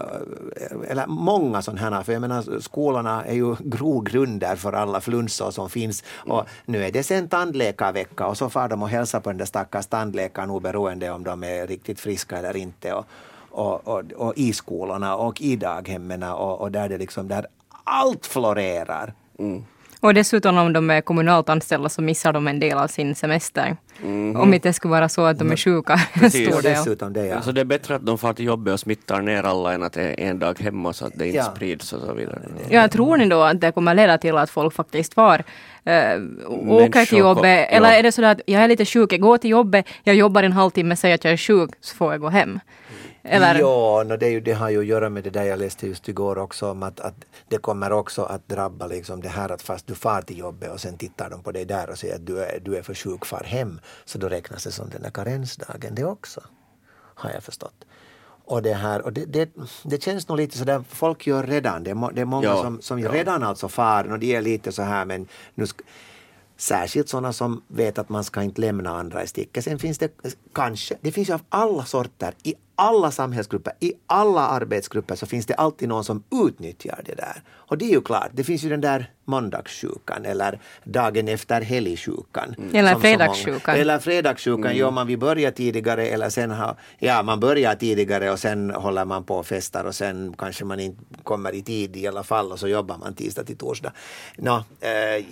eller 0.87 1.07
många 1.07 1.61
sådana 1.61 1.95
här, 1.95 2.03
för 2.03 2.13
jag 2.13 2.21
menar 2.21 2.59
skolorna 2.59 3.25
är 3.25 3.33
ju 3.33 3.55
grogrunder 3.59 4.55
för 4.55 4.73
alla 4.73 5.01
flunsor 5.01 5.51
som 5.51 5.69
finns. 5.69 6.03
Och 6.15 6.45
nu 6.65 6.85
är 6.85 6.91
det 6.91 7.03
sen 7.03 7.29
tandläkarvecka 7.29 8.25
och 8.25 8.37
så 8.37 8.49
far 8.49 8.69
de 8.69 8.83
och 8.83 8.89
hälsar 8.89 9.19
på 9.19 9.29
den 9.29 9.37
där 9.37 9.45
stackars 9.45 9.85
tandläkaren 9.85 10.49
oberoende 10.49 11.11
om 11.11 11.23
de 11.23 11.43
är 11.43 11.67
riktigt 11.67 11.99
friska 11.99 12.37
eller 12.37 12.57
inte. 12.57 12.93
Och, 12.93 13.05
och, 13.51 13.87
och, 13.87 14.03
och 14.11 14.33
i 14.37 14.53
skolorna 14.53 15.15
och 15.15 15.41
i 15.41 15.55
daghemmen 15.55 16.23
och, 16.23 16.61
och 16.61 16.71
där 16.71 16.89
det 16.89 16.97
liksom, 16.97 17.27
där 17.27 17.47
allt 17.83 18.25
florerar. 18.25 19.13
Mm. 19.39 19.63
Och 20.01 20.13
dessutom 20.13 20.57
om 20.57 20.73
de 20.73 20.89
är 20.89 21.01
kommunalt 21.01 21.49
anställda 21.49 21.89
så 21.89 22.01
missar 22.01 22.33
de 22.33 22.47
en 22.47 22.59
del 22.59 22.77
av 22.77 22.87
sin 22.87 23.15
semester. 23.15 23.75
Mm. 24.03 24.35
Om 24.35 24.53
inte 24.53 24.69
det 24.69 24.73
skulle 24.73 24.91
vara 24.91 25.09
så 25.09 25.25
att 25.25 25.39
de 25.39 25.51
är 25.51 25.55
sjuka 25.55 25.93
en 26.13 26.31
stor 26.31 26.61
del. 26.61 26.63
Dessutom 26.63 27.13
det, 27.13 27.25
ja. 27.25 27.41
Så 27.41 27.51
det 27.51 27.61
är 27.61 27.65
bättre 27.65 27.95
att 27.95 28.05
de 28.05 28.17
får 28.17 28.33
till 28.33 28.45
jobbet 28.45 28.73
och 28.73 28.79
smittar 28.79 29.21
ner 29.21 29.43
alla 29.43 29.73
än 29.73 29.83
att 29.83 29.93
det 29.93 30.01
är 30.01 30.19
en 30.19 30.39
dag 30.39 30.59
hemma 30.59 30.93
så 30.93 31.05
att 31.05 31.13
det 31.15 31.25
inte 31.25 31.37
Ja. 31.37 31.43
sprids 31.43 31.93
och 31.93 32.01
så 32.01 32.13
vidare. 32.13 32.39
Ja, 32.69 32.87
tror 32.87 33.17
ni 33.17 33.25
då 33.29 33.41
att 33.41 33.61
det 33.61 33.71
kommer 33.71 33.93
leda 33.95 34.17
till 34.17 34.37
att 34.37 34.49
folk 34.49 34.73
faktiskt 34.73 35.13
far 35.13 35.43
äh, 35.83 35.93
åker 36.67 37.05
till 37.05 37.17
jobbet? 37.17 37.43
ja. 37.71 37.75
Eller 37.77 37.91
är 37.91 38.03
det 38.03 38.11
så 38.11 38.25
att 38.25 38.41
jag 38.45 38.63
är 38.63 38.67
lite 38.67 38.85
sjuk, 38.85 39.13
jag 39.13 39.19
går 39.21 39.37
till 39.37 39.49
jobbet, 39.49 39.85
jag 40.03 40.15
jobbar 40.15 40.43
en 40.43 40.51
halvtimme, 40.51 40.95
säger 40.95 41.15
att 41.15 41.23
jag 41.23 41.33
är 41.33 41.37
sjuk, 41.37 41.69
så 41.81 41.95
får 41.95 42.11
jag 42.13 42.21
gå 42.21 42.29
hem? 42.29 42.59
Eller? 43.23 43.59
Ja, 43.59 44.03
no, 44.07 44.17
det, 44.17 44.25
är 44.25 44.29
ju, 44.29 44.39
det 44.41 44.53
har 44.53 44.69
ju 44.69 44.79
att 44.79 44.85
göra 44.85 45.09
med 45.09 45.23
det 45.23 45.29
där 45.29 45.43
jag 45.43 45.59
läste 45.59 45.87
just 45.87 46.09
igår 46.09 46.37
också 46.37 46.71
om 46.71 46.83
att, 46.83 46.99
att 46.99 47.15
det 47.47 47.57
kommer 47.57 47.91
också 47.91 48.23
att 48.23 48.47
drabba 48.49 48.87
liksom 48.87 49.21
det 49.21 49.29
här 49.29 49.49
att 49.51 49.61
fast 49.61 49.87
du 49.87 49.95
far 49.95 50.21
till 50.21 50.37
jobbet 50.37 50.71
och 50.71 50.79
sen 50.81 50.97
tittar 50.97 51.29
de 51.29 51.43
på 51.43 51.51
dig 51.51 51.65
där 51.65 51.89
och 51.89 51.97
säger 51.99 52.15
att 52.15 52.25
du 52.25 52.43
är, 52.43 52.59
du 52.59 52.75
är 52.77 52.81
för 52.81 52.93
sjuk, 52.93 53.25
far 53.25 53.43
hem. 53.43 53.79
Så 54.05 54.17
då 54.17 54.29
räknas 54.29 54.63
det 54.63 54.71
som 54.71 54.89
den 54.89 55.01
där 55.01 55.09
karensdagen 55.09 55.95
det 55.95 56.03
också. 56.05 56.41
Har 57.15 57.29
jag 57.31 57.43
förstått. 57.43 57.85
Och 58.45 58.61
det 58.61 58.73
här, 58.73 59.01
och 59.01 59.13
det, 59.13 59.25
det, 59.25 59.49
det 59.83 60.03
känns 60.03 60.27
nog 60.27 60.37
lite 60.37 60.57
sådär, 60.57 60.83
folk 60.89 61.27
gör 61.27 61.43
redan, 61.43 61.83
det 61.83 61.89
är, 61.89 61.95
må, 61.95 62.09
det 62.11 62.21
är 62.21 62.25
många 62.25 62.45
Ja, 62.47 62.63
som, 62.63 62.81
som 62.81 62.99
ja. 62.99 63.11
redan 63.13 63.43
alltså 63.43 63.67
far 63.67 64.11
och 64.11 64.19
de 64.19 64.35
är 64.35 64.41
lite 64.41 64.71
så 64.71 64.81
här 64.81 65.05
men 65.05 65.27
nu 65.55 65.65
sk- 65.65 65.81
Särskilt 66.57 67.09
sådana 67.09 67.33
som 67.33 67.61
vet 67.67 67.97
att 67.97 68.09
man 68.09 68.23
ska 68.23 68.41
inte 68.41 68.61
lämna 68.61 68.89
andra 68.89 69.23
i 69.23 69.27
sticket. 69.27 69.63
Sen 69.63 69.79
finns 69.79 69.97
det 69.97 70.11
kanske, 70.53 70.95
det 71.01 71.11
finns 71.11 71.29
ju 71.29 71.33
av 71.33 71.41
alla 71.49 71.85
sorter, 71.85 72.33
i 72.43 72.55
alla 72.79 73.11
samhällsgrupper, 73.11 73.73
i 73.79 73.93
alla 74.07 74.41
arbetsgrupper 74.41 75.15
så 75.15 75.25
finns 75.25 75.45
det 75.45 75.53
alltid 75.53 75.89
någon 75.89 76.03
som 76.03 76.23
utnyttjar 76.45 77.01
det 77.05 77.15
där. 77.15 77.41
Och 77.51 77.77
det 77.77 77.85
är 77.85 77.89
ju 77.89 78.01
klart, 78.01 78.29
det 78.33 78.43
finns 78.43 78.63
ju 78.63 78.69
den 78.69 78.81
där 78.81 79.11
måndagssjukan 79.25 80.25
eller 80.25 80.59
dagen 80.83 81.27
efter 81.27 81.61
helgsjukan. 81.61 82.55
Mm. 82.57 82.75
Eller 82.75 82.95
fredagssjukan. 82.95 83.75
Eller 83.75 83.99
fredagssjukan, 83.99 84.65
mm. 84.65 84.77
ja 84.77 84.91
man 84.91 85.07
vill 85.07 85.19
börja 85.19 85.51
tidigare 85.51 86.05
eller 86.05 86.29
sen 86.29 86.51
ha, 86.51 86.77
ja 86.99 87.23
man 87.23 87.39
börjar 87.39 87.75
tidigare 87.75 88.31
och 88.31 88.39
sen 88.39 88.71
håller 88.71 89.05
man 89.05 89.23
på 89.23 89.35
och 89.35 89.45
festar 89.45 89.83
och 89.83 89.95
sen 89.95 90.35
kanske 90.37 90.65
man 90.65 90.79
inte 90.79 91.03
kommer 91.23 91.55
i 91.55 91.61
tid 91.61 91.97
i 91.97 92.07
alla 92.07 92.23
fall 92.23 92.51
och 92.51 92.59
så 92.59 92.67
jobbar 92.67 92.97
man 92.97 93.13
tisdag 93.13 93.43
till 93.43 93.57
torsdag. 93.57 93.91
No, 94.37 94.63
eh, 94.81 95.25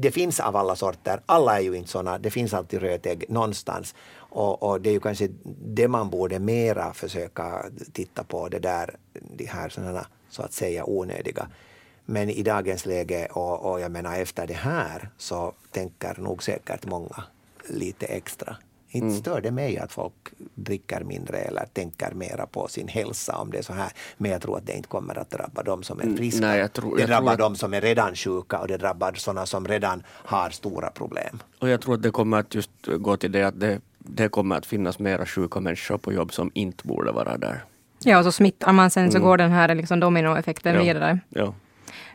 det 0.00 0.10
finns 0.10 0.40
av 0.40 0.56
alla 0.56 0.76
sorter, 0.76 1.20
alla 1.26 1.58
är 1.58 1.62
ju 1.62 1.74
inte 1.74 1.90
sådana, 1.90 2.18
det 2.18 2.30
finns 2.30 2.54
alltid 2.54 2.80
rötägg 2.80 3.24
någonstans. 3.28 3.94
Och, 4.14 4.62
och, 4.62 4.80
det 4.80 4.90
är 4.90 4.92
ju 4.92 5.00
kanske 5.00 5.28
det 5.66 5.88
man 5.88 6.10
borde 6.10 6.38
mera 6.38 6.92
försöka 6.92 7.64
titta 7.92 8.24
på, 8.24 8.48
det 8.48 8.58
där, 8.58 8.96
de 9.36 9.46
här 9.46 9.68
sådana 9.68 10.06
så 10.28 10.42
att 10.42 10.52
säga 10.52 10.84
onödiga. 10.84 11.48
Men 12.04 12.30
i 12.30 12.42
dagens 12.42 12.86
läge 12.86 13.26
och, 13.26 13.70
och 13.70 13.80
jag 13.80 13.90
menar 13.90 14.16
efter 14.16 14.46
det 14.46 14.54
här 14.54 15.08
så 15.16 15.52
tänker 15.70 16.14
nog 16.18 16.42
säkert 16.42 16.86
många 16.86 17.24
lite 17.68 18.06
extra. 18.06 18.56
Inte 18.90 19.06
mm. 19.06 19.18
stör 19.18 19.40
det 19.40 19.50
mig 19.50 19.78
att 19.78 19.92
folk 19.92 20.14
dricker 20.54 21.04
mindre 21.04 21.38
eller 21.38 21.66
tänker 21.72 22.10
mera 22.14 22.46
på 22.46 22.68
sin 22.68 22.88
hälsa 22.88 23.36
om 23.36 23.50
det 23.50 23.58
är 23.58 23.62
så 23.62 23.72
här. 23.72 23.92
Men 24.16 24.30
jag 24.30 24.42
tror 24.42 24.56
att 24.56 24.66
det 24.66 24.72
inte 24.72 24.88
kommer 24.88 25.18
att 25.18 25.30
drabba 25.30 25.62
de 25.62 25.82
som 25.82 26.00
är 26.00 26.04
mm, 26.04 26.16
friska. 26.16 26.46
Nej, 26.46 26.58
jag 26.58 26.72
tror, 26.72 27.00
jag 27.00 27.08
det 27.08 27.12
drabbar 27.12 27.36
tror 27.36 27.46
att... 27.46 27.52
de 27.52 27.56
som 27.56 27.74
är 27.74 27.80
redan 27.80 28.14
sjuka 28.14 28.58
och 28.58 28.68
det 28.68 28.76
drabbar 28.76 29.12
sådana 29.12 29.46
som 29.46 29.68
redan 29.68 30.02
har 30.08 30.50
stora 30.50 30.90
problem. 30.90 31.42
Och 31.58 31.68
jag 31.68 31.80
tror 31.80 31.94
att 31.94 32.02
det 32.02 32.10
kommer 32.10 32.38
att 32.38 32.54
just 32.54 32.70
gå 32.86 33.16
till 33.16 33.32
det 33.32 33.42
att 33.42 33.60
det, 33.60 33.80
det 33.98 34.28
kommer 34.28 34.56
att 34.56 34.66
finnas 34.66 34.98
mera 34.98 35.26
sjuka 35.26 35.60
människor 35.60 35.98
på 35.98 36.12
jobb 36.12 36.32
som 36.32 36.50
inte 36.54 36.86
borde 36.86 37.12
vara 37.12 37.38
där. 37.38 37.64
Ja, 37.98 38.18
och 38.18 38.24
så 38.24 38.32
smittar 38.32 38.72
man 38.72 38.90
sen 38.90 39.10
så 39.10 39.16
mm. 39.16 39.28
går 39.28 39.36
den 39.36 39.50
här 39.50 39.74
liksom 39.74 40.00
dominoeffekten 40.00 40.74
ja. 40.74 40.82
vidare. 40.82 41.20
Ja. 41.28 41.54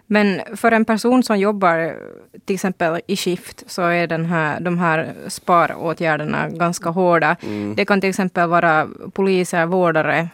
Men 0.08 0.42
för 0.56 0.72
en 0.72 0.86
person 0.86 1.24
som 1.24 1.40
jobbar 1.40 1.98
till 2.46 2.54
exempel 2.54 3.02
i 3.08 3.18
skift 3.18 3.63
så 3.68 3.82
är 3.82 4.08
den 4.08 4.25
här, 4.25 4.60
de 4.60 4.78
här 4.78 5.13
sparåtgärderna 5.28 6.50
ganska 6.50 6.90
hårda. 6.90 7.36
Mm. 7.44 7.75
Det 7.75 7.86
kan 7.86 8.02
till 8.02 8.10
exempel 8.10 8.50
vara 8.50 8.88
poliser, 9.13 9.66
vårdare, 9.66 10.30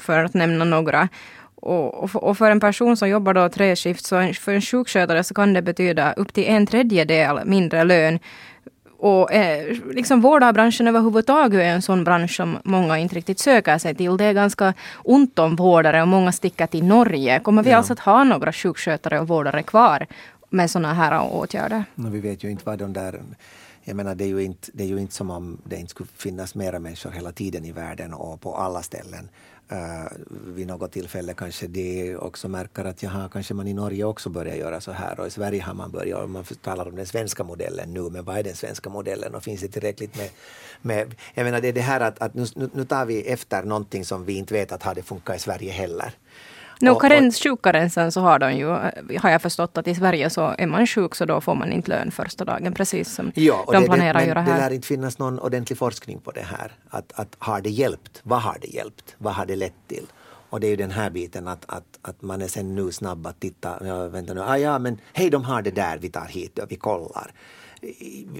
för 0.00 0.24
att 0.24 0.34
nämna 0.34 0.64
några. 0.64 1.08
Och, 1.60 2.38
för 2.38 2.50
en 2.50 2.60
person 2.60 2.96
som 2.96 3.08
jobbar 3.08 3.34
då 3.34 3.48
tre 3.48 3.76
skift, 3.76 4.04
så 4.04 4.32
för 4.32 4.52
en 4.52 4.62
sjukskötare 4.62 5.24
så 5.24 5.34
kan 5.34 5.52
det 5.52 5.62
betyda 5.62 6.12
upp 6.12 6.32
till 6.32 6.44
en 6.44 6.66
tredjedel 6.66 7.40
mindre 7.44 7.84
lön 7.84 8.18
och 8.98 9.32
eh, 9.32 9.76
liksom 9.90 10.20
vårdarbranschen 10.20 10.88
överhuvudtaget 10.88 11.60
är 11.60 11.64
en 11.64 11.82
sån 11.82 12.04
bransch 12.04 12.36
som 12.36 12.58
många 12.64 12.98
inte 12.98 13.14
riktigt 13.14 13.38
söker 13.38 13.78
sig 13.78 13.94
till. 13.94 14.16
Det 14.16 14.24
är 14.24 14.32
ganska 14.32 14.74
ont 15.04 15.38
om 15.38 15.56
vårdare 15.56 16.02
och 16.02 16.08
många 16.08 16.32
sticker 16.32 16.66
till 16.66 16.84
Norge. 16.84 17.40
Kommer 17.40 17.62
vi 17.62 17.70
ja. 17.70 17.76
alltså 17.76 17.92
att 17.92 17.98
ha 17.98 18.24
några 18.24 18.52
sjukskötare 18.52 19.20
och 19.20 19.28
vårdare 19.28 19.62
kvar 19.62 20.06
med 20.50 20.70
sådana 20.70 20.94
här 20.94 21.32
åtgärder? 21.32 21.84
No, 21.94 22.08
vi 22.08 22.20
vet 22.20 22.44
ju 22.44 22.50
inte 22.50 22.62
vad 22.66 22.78
de 22.78 22.92
där 22.92 23.20
jag 23.84 23.96
menar, 23.96 24.14
det 24.14 24.24
är, 24.24 24.28
ju 24.28 24.42
inte, 24.42 24.70
det 24.74 24.84
är 24.84 24.88
ju 24.88 25.00
inte 25.00 25.14
som 25.14 25.30
om 25.30 25.58
det 25.64 25.76
inte 25.76 25.90
skulle 25.90 26.08
finnas 26.16 26.54
mera 26.54 26.78
människor 26.78 27.10
hela 27.10 27.32
tiden 27.32 27.64
i 27.64 27.72
världen 27.72 28.14
och 28.14 28.40
på 28.40 28.56
alla 28.56 28.82
ställen 28.82 29.28
uh, 29.72 30.08
vid 30.54 30.66
något 30.66 30.92
tillfälle 30.92 31.34
kanske 31.34 31.66
de 31.66 32.16
också 32.16 32.48
märker 32.48 32.84
att 32.84 33.02
jaha, 33.02 33.28
kanske 33.32 33.54
man 33.54 33.68
i 33.68 33.74
Norge 33.74 34.04
också 34.04 34.30
börjar 34.30 34.54
göra 34.54 34.80
så 34.80 34.92
här 34.92 35.20
och 35.20 35.26
i 35.26 35.30
Sverige 35.30 35.62
har 35.62 35.74
man 35.74 35.90
börjat 35.90 36.30
man 36.30 36.44
talar 36.44 36.88
om 36.88 36.96
den 36.96 37.06
svenska 37.06 37.44
modellen 37.44 37.94
nu, 37.94 38.00
men 38.00 38.24
vad 38.24 38.38
är 38.38 38.42
den 38.42 38.56
svenska 38.56 38.90
modellen 38.90 39.34
och 39.34 39.42
finns 39.42 39.60
det 39.60 39.68
tillräckligt 39.68 40.16
med, 40.16 40.30
med 40.82 41.14
jag 41.34 41.44
menar 41.44 41.60
det 41.60 41.68
är 41.68 41.72
det 41.72 41.80
här 41.80 42.00
att, 42.00 42.18
att 42.18 42.34
nu, 42.34 42.46
nu 42.74 42.84
tar 42.84 43.06
vi 43.06 43.22
efter 43.22 43.62
någonting 43.62 44.04
som 44.04 44.24
vi 44.24 44.32
inte 44.32 44.54
vet 44.54 44.72
att 44.72 44.82
har 44.82 44.94
det 44.94 45.02
funkat 45.02 45.36
i 45.36 45.38
Sverige 45.38 45.72
heller. 45.72 46.12
No, 46.80 47.30
sjukkarensen 47.42 48.12
så 48.12 48.20
har 48.20 48.38
de 48.38 48.52
ju, 48.56 48.66
har 49.18 49.30
jag 49.30 49.42
förstått 49.42 49.78
att 49.78 49.88
i 49.88 49.94
Sverige 49.94 50.30
så 50.30 50.54
är 50.58 50.66
man 50.66 50.86
sjuk 50.86 51.14
så 51.14 51.24
då 51.24 51.40
får 51.40 51.54
man 51.54 51.72
inte 51.72 51.90
lön 51.90 52.10
första 52.10 52.44
dagen 52.44 52.74
precis 52.74 53.14
som 53.14 53.32
ja, 53.34 53.64
de 53.72 53.84
planerar 53.84 54.20
att 54.20 54.26
göra 54.26 54.40
här. 54.40 54.54
Det 54.54 54.60
lär 54.60 54.74
inte 54.74 54.86
finnas 54.86 55.18
någon 55.18 55.38
ordentlig 55.38 55.78
forskning 55.78 56.20
på 56.20 56.30
det 56.30 56.42
här. 56.42 56.72
Att, 56.90 57.12
att 57.14 57.36
har 57.38 57.60
det 57.60 57.70
hjälpt? 57.70 58.20
Vad 58.22 58.42
har 58.42 58.58
det 58.60 58.68
hjälpt? 58.68 59.16
Vad 59.18 59.34
har 59.34 59.46
det 59.46 59.56
lett 59.56 59.88
till? 59.88 60.06
Och 60.50 60.60
det 60.60 60.66
är 60.66 60.70
ju 60.70 60.76
den 60.76 60.90
här 60.90 61.10
biten 61.10 61.48
att, 61.48 61.64
att, 61.68 61.98
att 62.02 62.22
man 62.22 62.42
är 62.42 62.48
sen 62.48 62.74
nu 62.74 62.92
snabb 62.92 63.26
att 63.26 63.40
titta, 63.40 63.86
ja, 63.86 64.08
vänta 64.08 64.34
nu, 64.34 64.40
ah, 64.40 64.56
ja 64.56 64.78
men 64.78 65.00
hej 65.12 65.30
de 65.30 65.44
har 65.44 65.62
det 65.62 65.70
där, 65.70 65.98
vi 65.98 66.10
tar 66.10 66.26
hit 66.26 66.58
och 66.58 66.72
vi 66.72 66.76
kollar. 66.76 67.32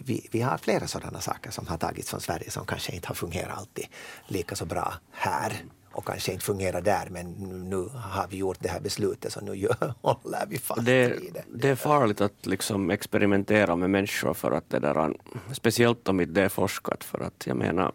Vi, 0.04 0.28
vi, 0.30 0.40
har 0.40 0.58
flera 0.58 0.86
sådana 0.86 1.20
saker 1.20 1.50
som 1.50 1.66
har 1.66 1.76
tagits 1.76 2.10
från 2.10 2.20
Sverige 2.20 2.50
som 2.50 2.66
kanske 2.66 2.92
inte 2.92 3.08
har 3.08 3.14
fungerat 3.14 3.58
alltid 3.58 3.86
lika 4.26 4.56
så 4.56 4.64
bra 4.64 4.94
här 5.12 5.52
och 5.98 6.06
kanske 6.06 6.32
inte 6.32 6.44
fungerar 6.44 6.80
där 6.80 7.08
men 7.10 7.32
nu 7.70 7.88
har 7.94 8.26
vi 8.30 8.36
gjort 8.36 8.56
det 8.60 8.68
här 8.68 8.80
beslutet 8.80 9.32
så 9.32 9.40
nu 9.40 9.54
gör, 9.54 9.94
håller 10.02 10.46
vi 10.48 10.58
fast 10.58 10.84
det, 10.84 11.08
vid 11.08 11.32
det. 11.32 11.44
Det 11.54 11.68
är 11.68 11.74
farligt 11.74 12.20
att 12.20 12.46
liksom 12.46 12.90
experimentera 12.90 13.76
med 13.76 13.90
människor 13.90 14.34
för 14.34 14.52
att 14.52 14.70
det 14.70 14.78
där, 14.78 15.14
speciellt 15.52 16.08
om 16.08 16.20
inte 16.20 16.32
det 16.32 16.42
är 16.42 16.48
forskat 16.48 17.04
för 17.04 17.20
att 17.20 17.46
jag 17.46 17.56
menar 17.56 17.92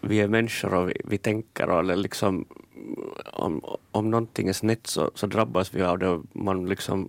vi 0.00 0.20
är 0.20 0.28
människor 0.28 0.74
och 0.74 0.88
vi, 0.88 1.00
vi 1.04 1.18
tänker 1.18 1.70
och 1.70 1.96
liksom 1.96 2.44
om, 3.32 3.64
om 3.90 4.10
någonting 4.10 4.48
är 4.48 4.52
snett 4.52 4.86
så, 4.86 5.10
så 5.14 5.26
drabbas 5.26 5.74
vi 5.74 5.82
av 5.82 5.98
det 5.98 6.22
man 6.32 6.66
liksom 6.66 7.08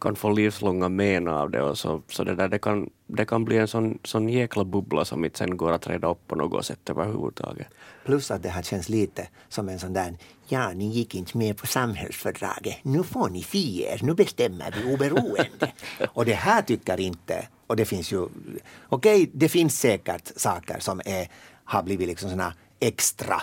kan 0.00 0.16
få 0.16 0.30
livslånga 0.30 0.88
men 0.88 1.28
av 1.28 1.50
det 1.50 1.62
och 1.62 1.78
så, 1.78 2.02
så 2.08 2.24
det 2.24 2.34
där 2.34 2.48
det 2.48 2.58
kan, 2.58 2.90
det 3.06 3.24
kan 3.24 3.44
bli 3.44 3.58
en 3.58 3.68
sån, 3.68 3.98
sån 4.04 4.28
jäkla 4.28 4.64
bubbla 4.64 5.04
som 5.04 5.24
inte 5.24 5.38
sen 5.38 5.56
går 5.56 5.72
att 5.72 5.86
reda 5.86 6.08
upp 6.08 6.28
på 6.28 6.34
något 6.34 6.66
sätt 6.66 6.90
överhuvudtaget. 6.90 7.66
Plus 8.04 8.30
att 8.30 8.42
det 8.42 8.48
här 8.48 8.62
känns 8.62 8.88
lite 8.88 9.28
som 9.48 9.68
en 9.68 9.78
sån 9.78 9.92
där, 9.92 10.16
ja 10.48 10.72
ni 10.72 10.88
gick 10.88 11.14
inte 11.14 11.38
med 11.38 11.56
på 11.56 11.66
samhällsfördraget, 11.66 12.76
nu 12.82 13.02
får 13.02 13.28
ni 13.28 13.42
se 13.42 13.84
er, 13.84 14.00
nu 14.02 14.14
bestämmer 14.14 14.74
vi 14.76 14.94
oberoende. 14.94 15.72
och 16.08 16.24
det 16.24 16.34
här 16.34 16.62
tycker 16.62 17.00
inte, 17.00 17.48
och 17.66 17.76
det 17.76 17.84
finns 17.84 18.12
ju, 18.12 18.22
okej 18.22 19.22
okay, 19.22 19.26
det 19.32 19.48
finns 19.48 19.80
säkert 19.80 20.32
saker 20.36 20.76
som 20.78 21.00
är, 21.04 21.28
har 21.64 21.82
blivit 21.82 22.08
liksom 22.08 22.30
såna 22.30 22.54
extra 22.80 23.42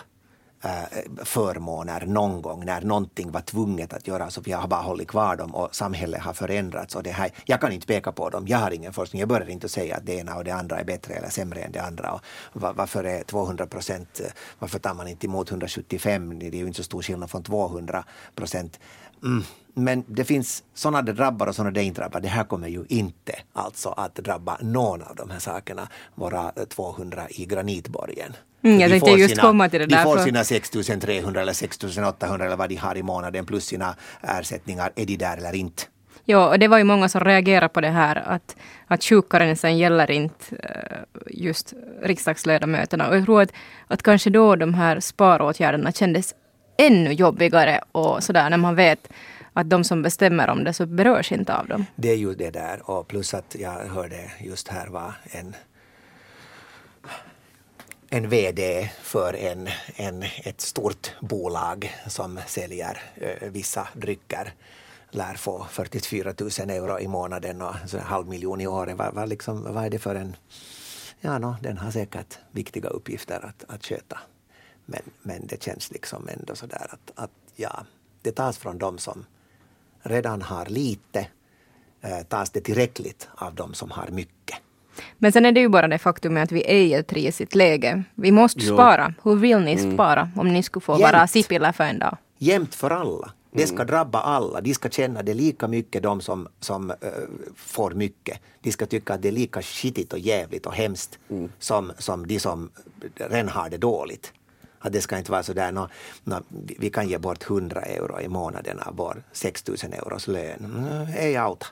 Eh, 0.62 1.24
förmåner 1.24 2.06
någon 2.06 2.42
gång 2.42 2.66
när 2.66 2.82
någonting 2.82 3.32
var 3.32 3.42
tvunget 3.42 3.94
att 3.94 4.08
göra 4.08 4.30
så 4.30 4.42
vi 4.42 4.52
har 4.52 4.68
bara 4.68 4.82
hållit 4.82 5.08
kvar 5.08 5.36
dem 5.36 5.56
och 5.56 5.76
samhället 5.76 6.22
har 6.22 6.34
förändrats. 6.34 6.96
Och 6.96 7.04
det 7.04 7.12
här, 7.12 7.32
jag 7.46 7.62
kan 7.62 7.72
inte 7.72 7.88
peka 7.88 8.12
på 8.12 8.30
dem, 8.30 8.48
jag 8.48 8.58
har 8.58 8.72
ingen 8.72 8.94
forskning, 8.94 9.20
jag 9.20 9.30
börjar 9.30 9.50
inte 9.50 9.70
säga 9.70 9.96
att 9.96 10.06
det 10.06 10.14
ena 10.14 10.36
och 10.36 10.44
det 10.44 10.52
andra 10.52 10.80
är 10.80 10.84
bättre 10.84 11.14
eller 11.14 11.30
sämre 11.30 11.62
än 11.62 11.72
det 11.72 11.80
andra. 11.80 12.12
Och 12.14 12.22
varför 12.62 13.04
är 13.04 13.24
200 13.24 13.68
procent, 13.68 14.20
eh, 14.20 14.32
varför 14.60 14.80
tar 14.80 14.94
man 14.94 15.08
inte 15.08 15.28
emot 15.28 15.50
175? 15.50 16.40
Det 16.40 16.48
är 16.48 16.52
ju 16.52 16.68
inte 16.68 16.78
så 16.78 16.84
stor 16.84 17.02
skillnad 17.02 17.30
från 17.30 17.44
200 17.44 18.04
procent. 18.36 18.80
Mm. 19.24 19.44
Men 19.78 20.04
det 20.08 20.24
finns 20.24 20.64
sådana 20.74 21.02
det 21.02 21.14
drabbar 21.14 21.48
och 21.48 21.56
sådana 21.56 21.72
det 21.72 21.84
inte 21.84 22.02
drabbar. 22.02 22.20
Det 22.20 22.28
här 22.28 22.44
kommer 22.44 22.68
ju 22.68 22.86
inte 22.90 23.34
alltså 23.54 23.90
att 23.90 24.16
drabba 24.16 24.58
någon 24.62 25.02
av 25.02 25.16
de 25.16 25.30
här 25.30 25.40
sakerna, 25.40 25.88
våra 26.16 26.52
200 26.70 27.24
i 27.30 27.46
granitborgen. 27.46 28.34
Mm, 28.64 28.80
jag 28.80 28.90
tänkte 28.90 29.12
just 29.12 29.30
sina, 29.30 29.42
komma 29.42 29.70
till 29.70 29.80
det 29.80 29.86
där. 29.86 29.98
De 29.98 30.04
får 30.04 30.18
sina 30.18 30.44
6300 30.44 31.42
eller 31.42 31.54
6800 31.54 32.46
eller 32.46 32.56
vad 32.56 32.70
de 32.70 32.76
har 32.76 32.98
i 32.98 33.04
månaden 33.04 33.46
plus 33.46 33.66
sina 33.66 33.96
ersättningar. 34.22 34.92
Är 34.96 35.06
de 35.06 35.18
där 35.18 35.38
eller 35.38 35.56
inte? 35.56 35.84
Ja, 36.26 36.50
och 36.50 36.60
det 36.60 36.68
var 36.68 36.78
ju 36.78 36.84
många 36.84 37.10
som 37.10 37.24
reagerade 37.24 37.70
på 37.70 37.82
det 37.82 37.90
här 37.90 38.16
att, 38.16 38.56
att 38.88 39.04
sjukkarensen 39.04 39.78
gäller 39.78 40.12
inte 40.12 40.56
uh, 40.56 40.60
just 41.30 41.74
riksdagsledamöterna. 42.02 43.10
Och 43.10 43.18
jag 43.18 43.26
tror 43.26 43.42
att, 43.42 43.52
att 43.88 44.04
kanske 44.04 44.30
då 44.30 44.56
de 44.56 44.74
här 44.74 45.00
sparåtgärderna 45.00 45.92
kändes 45.92 46.36
ännu 46.78 47.14
jobbigare 47.14 47.82
och 47.92 48.24
sådär 48.24 48.50
när 48.50 48.58
man 48.58 48.76
vet 48.76 49.10
att 49.60 49.70
de 49.70 49.84
som 49.84 50.02
bestämmer 50.02 50.50
om 50.50 50.64
det 50.64 50.74
så 50.74 50.86
berörs 50.86 51.32
inte 51.32 51.56
av 51.56 51.68
dem. 51.68 51.86
Det 51.96 52.10
är 52.10 52.16
ju 52.16 52.34
det 52.34 52.50
där 52.50 52.90
och 52.90 53.08
plus 53.08 53.34
att 53.34 53.56
jag 53.60 53.72
hörde 53.72 54.32
just 54.40 54.68
här 54.68 54.88
var 54.88 55.14
en 55.24 55.56
en 58.10 58.30
VD 58.30 58.90
för 59.02 59.34
en, 59.34 59.70
en, 59.96 60.24
ett 60.44 60.62
stort 60.62 61.12
bolag 61.22 61.96
som 62.08 62.40
säljer 62.48 63.02
eh, 63.16 63.50
vissa 63.50 63.88
drycker 63.94 64.54
lär 65.12 65.34
få 65.34 65.68
44 65.70 66.34
000 66.40 66.50
euro 66.70 67.00
i 67.00 67.08
månaden 67.08 67.62
och 67.62 67.76
en 67.94 68.00
halv 68.00 68.28
miljon 68.28 68.62
i 68.62 68.68
året. 68.68 68.98
Vad, 68.98 69.14
vad, 69.14 69.30
liksom, 69.30 69.74
vad 69.74 69.86
är 69.86 69.90
det 69.90 70.00
för 70.00 70.16
en... 70.16 70.36
Ja, 71.22 71.40
no, 71.40 71.56
den 71.62 71.78
har 71.78 71.92
säkert 71.92 72.40
viktiga 72.52 72.90
uppgifter 72.90 73.46
att, 73.46 73.64
att 73.68 73.86
sköta. 73.86 74.20
Men, 74.86 75.02
men 75.22 75.48
det 75.48 75.64
känns 75.64 75.92
liksom 75.92 76.30
ändå 76.30 76.56
sådär 76.56 76.88
att, 76.90 77.12
att 77.24 77.32
ja, 77.56 77.86
det 78.22 78.32
tas 78.32 78.58
från 78.58 78.78
de 78.78 78.98
som 78.98 79.26
redan 80.10 80.42
har 80.42 80.66
lite, 80.66 81.28
eh, 82.02 82.24
tas 82.28 82.50
det 82.50 82.62
tillräckligt 82.62 83.30
av 83.36 83.56
de 83.56 83.74
som 83.74 83.92
har 83.92 84.08
mycket. 84.12 84.58
Men 85.18 85.32
sen 85.32 85.46
är 85.46 85.52
det 85.52 85.60
ju 85.60 85.70
bara 85.70 85.88
det 85.88 85.98
faktum 85.98 86.38
att 86.38 86.52
vi 86.52 86.64
är 86.68 86.76
i 86.76 86.94
ett 86.94 87.14
risigt 87.14 87.56
läge. 87.56 88.04
Vi 88.16 88.32
måste 88.32 88.60
jo. 88.60 88.74
spara. 88.74 89.14
Hur 89.24 89.36
vill 89.36 89.60
ni 89.60 89.74
mm. 89.74 89.94
spara 89.94 90.30
om 90.36 90.48
ni 90.48 90.64
skulle 90.64 90.82
få 90.82 90.94
Jämt. 90.94 91.02
vara 91.02 91.28
Sipilä 91.28 91.74
för 91.74 91.84
en 91.84 92.00
dag? 92.00 92.18
Jämt 92.38 92.76
för 92.76 92.92
alla. 92.92 93.32
Det 93.52 93.68
ska 93.68 93.84
drabba 93.84 94.20
alla. 94.20 94.62
De 94.62 94.74
ska 94.74 94.90
känna 94.90 95.24
det 95.24 95.34
lika 95.34 95.68
mycket, 95.68 96.04
de 96.04 96.22
som, 96.22 96.48
som 96.60 96.90
uh, 96.90 96.96
får 97.56 97.92
mycket. 97.92 98.40
De 98.62 98.72
ska 98.72 98.86
tycka 98.86 99.14
att 99.14 99.22
det 99.22 99.28
är 99.28 99.32
lika 99.32 99.62
skitigt 99.62 100.14
och 100.14 100.20
jävligt 100.20 100.66
och 100.66 100.74
hemskt 100.74 101.20
mm. 101.30 101.50
som, 101.60 101.92
som 101.98 102.28
de 102.28 102.40
som 102.40 102.70
redan 103.16 103.50
har 103.50 103.70
det 103.70 103.78
dåligt. 103.78 104.34
Att 104.88 104.94
det 104.94 105.02
ska 105.02 105.18
inte 105.18 105.32
vara 105.32 105.44
så 105.44 105.54
där, 105.54 105.72
no, 105.72 105.90
no, 106.24 106.44
vi 106.80 106.90
kan 106.90 107.08
ge 107.08 107.18
bort 107.18 107.50
100 107.50 107.82
euro 107.82 108.22
i 108.22 108.28
månaden 108.28 108.80
av 108.80 108.96
vår 108.96 109.24
6000 109.32 109.94
euros 109.94 110.28
lön. 110.28 110.66
Mm, 110.66 111.08
Ej 111.18 111.38
auta. 111.38 111.66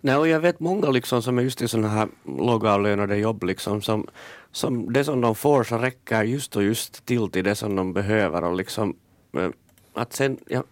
Nej, 0.00 0.16
och 0.16 0.28
jag 0.28 0.40
vet 0.40 0.60
många 0.60 0.90
liksom 0.90 1.22
som 1.22 1.38
är 1.38 1.42
just 1.42 1.62
i 1.62 1.68
sådana 1.68 1.88
här 1.88 2.08
lågavlönade 2.24 3.16
jobb 3.16 3.42
liksom 3.42 3.82
som, 3.82 4.06
som 4.52 4.92
det 4.92 5.04
som 5.04 5.20
de 5.20 5.34
får 5.34 5.64
så 5.64 5.78
räcker 5.78 6.22
just 6.22 6.56
och 6.56 6.62
just 6.62 7.06
till 7.06 7.30
till 7.30 7.44
det 7.44 7.54
som 7.54 7.76
de 7.76 7.92
behöver 7.92 8.44
och 8.44 8.56
liksom 8.56 8.96
eh, 9.32 9.48
att 9.94 10.12
sen, 10.12 10.38
ja, 10.46 10.62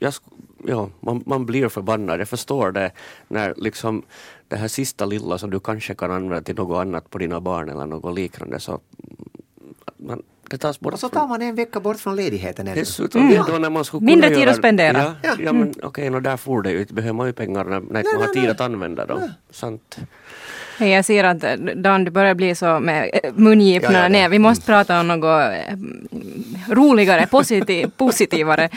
jag, 0.00 0.14
ja, 0.66 0.90
man, 1.00 1.22
man 1.26 1.46
blir 1.46 1.68
förbannad, 1.68 2.20
jag 2.20 2.28
förstår 2.28 2.72
det 2.72 2.92
när 3.28 3.54
liksom 3.56 4.02
det 4.48 4.56
här 4.56 4.68
sista 4.68 5.04
lilla 5.04 5.38
som 5.38 5.50
du 5.50 5.60
kanske 5.60 5.94
kan 5.94 6.10
använda 6.10 6.42
till 6.42 6.56
något 6.56 6.80
annat 6.80 7.10
på 7.10 7.18
dina 7.18 7.40
barn 7.40 7.68
eller 7.68 7.86
något 7.86 8.14
liknande 8.14 8.60
så 8.60 8.80
man, 9.96 10.22
det 10.52 10.58
tas 10.58 10.80
bort. 10.80 10.92
Och 10.92 11.00
så 11.00 11.08
tar 11.08 11.26
man 11.26 11.42
en 11.42 11.54
vecka 11.54 11.80
bort 11.80 12.00
från 12.00 12.16
ledigheten. 12.16 12.66
Dessutom, 12.74 13.20
mm. 13.20 13.44
då 13.46 13.58
när 13.58 13.70
man 13.70 13.84
skulle 13.84 14.06
Mindre 14.06 14.30
tid 14.30 14.48
att 14.48 14.56
spendera. 14.56 14.98
Ja, 14.98 15.14
ja. 15.22 15.34
ja 15.38 15.52
men 15.52 15.62
mm. 15.62 15.74
okej, 15.82 16.08
okay, 16.10 16.20
där 16.20 16.36
får 16.36 16.62
det 16.62 16.70
ju, 16.70 16.84
behöver 16.84 17.12
man 17.12 17.26
ju 17.26 17.32
pengar 17.32 17.64
när, 17.64 17.80
när 17.80 18.14
man 18.14 18.22
har 18.22 18.34
tid 18.34 18.50
att 18.50 18.60
använda 18.60 19.06
dem. 19.06 19.30
Sant. 19.50 19.98
Hey, 20.78 20.88
jag 20.88 21.04
ser 21.04 21.24
att 21.24 21.44
eh, 21.44 21.54
Dan, 21.56 22.04
du 22.04 22.10
börjar 22.10 22.34
bli 22.34 22.54
så 22.54 22.80
med 22.80 23.20
eh, 23.22 23.32
mungiporna 23.34 24.02
ja, 24.02 24.08
ner. 24.08 24.28
Vi 24.28 24.38
måste 24.38 24.66
prata 24.66 25.00
om 25.00 25.08
något 25.08 25.52
eh, 25.52 25.76
roligare, 26.68 27.26
positiv, 27.26 27.90
positivare. 27.96 28.68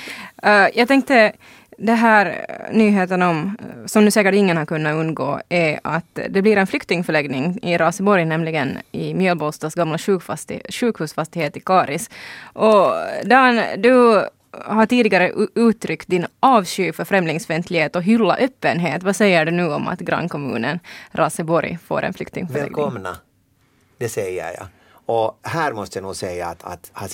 Uh, 0.46 0.68
jag 0.80 0.88
tänkte 0.88 1.32
det 1.78 1.94
här 1.94 2.46
eh, 2.50 2.78
nyheten 2.78 3.22
om, 3.22 3.58
eh, 3.60 3.86
som 3.86 4.06
nu 4.06 4.12
säkert 4.12 4.34
ingen 4.34 4.58
har 4.58 4.66
kunnat 4.66 4.94
undgå, 4.94 5.40
är 5.50 5.80
att 5.84 6.20
det 6.30 6.42
blir 6.42 6.58
en 6.58 6.68
flyktingförläggning 6.68 7.60
i 7.62 7.78
Raseborg, 7.78 8.26
nämligen 8.26 8.78
i 8.92 9.14
Mjölbolstas 9.14 9.76
gamla 9.76 9.98
sjukhusfastighet 10.70 11.58
i 11.58 11.60
Karis. 11.60 12.10
Och 12.54 12.92
Dan, 13.24 13.62
du 13.78 14.26
har 14.52 14.86
tidigare 14.86 15.32
uttryckt 15.56 16.08
din 16.08 16.28
avsky 16.40 16.94
för 16.94 17.06
främlingsfientlighet 17.06 17.96
och 17.96 18.04
hylla 18.04 18.38
öppenhet. 18.38 19.04
Vad 19.04 19.16
säger 19.16 19.46
du 19.46 19.52
nu 19.52 19.74
om 19.74 19.88
att 19.88 20.00
grannkommunen 20.00 20.80
Raseborg 21.12 21.78
får 21.88 22.04
en 22.04 22.14
flyktingförläggning? 22.14 22.76
Välkomna, 22.76 23.18
det 23.98 24.10
säger 24.10 24.54
jag. 24.54 24.68
Och 25.08 25.40
här 25.42 25.74
måste 25.74 26.00
jag 26.00 26.04
nog 26.04 26.16
säga 26.16 26.48
att, 26.48 26.64
att 26.64 26.90
har 26.94 27.08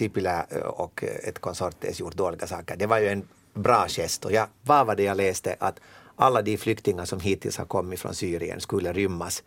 eh, 0.50 0.58
och 0.58 1.04
ett 1.24 1.40
konsortium 1.40 1.94
gjort 1.98 2.16
dåliga 2.16 2.48
saker. 2.48 2.76
Det 2.76 2.86
var 2.86 3.00
ju 3.00 3.08
en 3.08 3.24
bra 3.54 3.88
gest 3.88 4.26
och 4.26 4.32
jag, 4.32 4.48
vad 4.62 4.88
var 4.88 4.96
det 4.96 5.04
jag 5.04 5.18
läste 5.18 5.56
att 5.60 5.80
alla 6.16 6.42
de 6.42 6.58
flyktingar 6.58 7.06
som 7.06 7.20
hittills 7.20 7.58
har 7.58 7.66
kommit 7.66 8.00
från 8.00 8.16
Syrien 8.16 8.62
skulle 8.62 8.94
rymmas. 8.94 9.44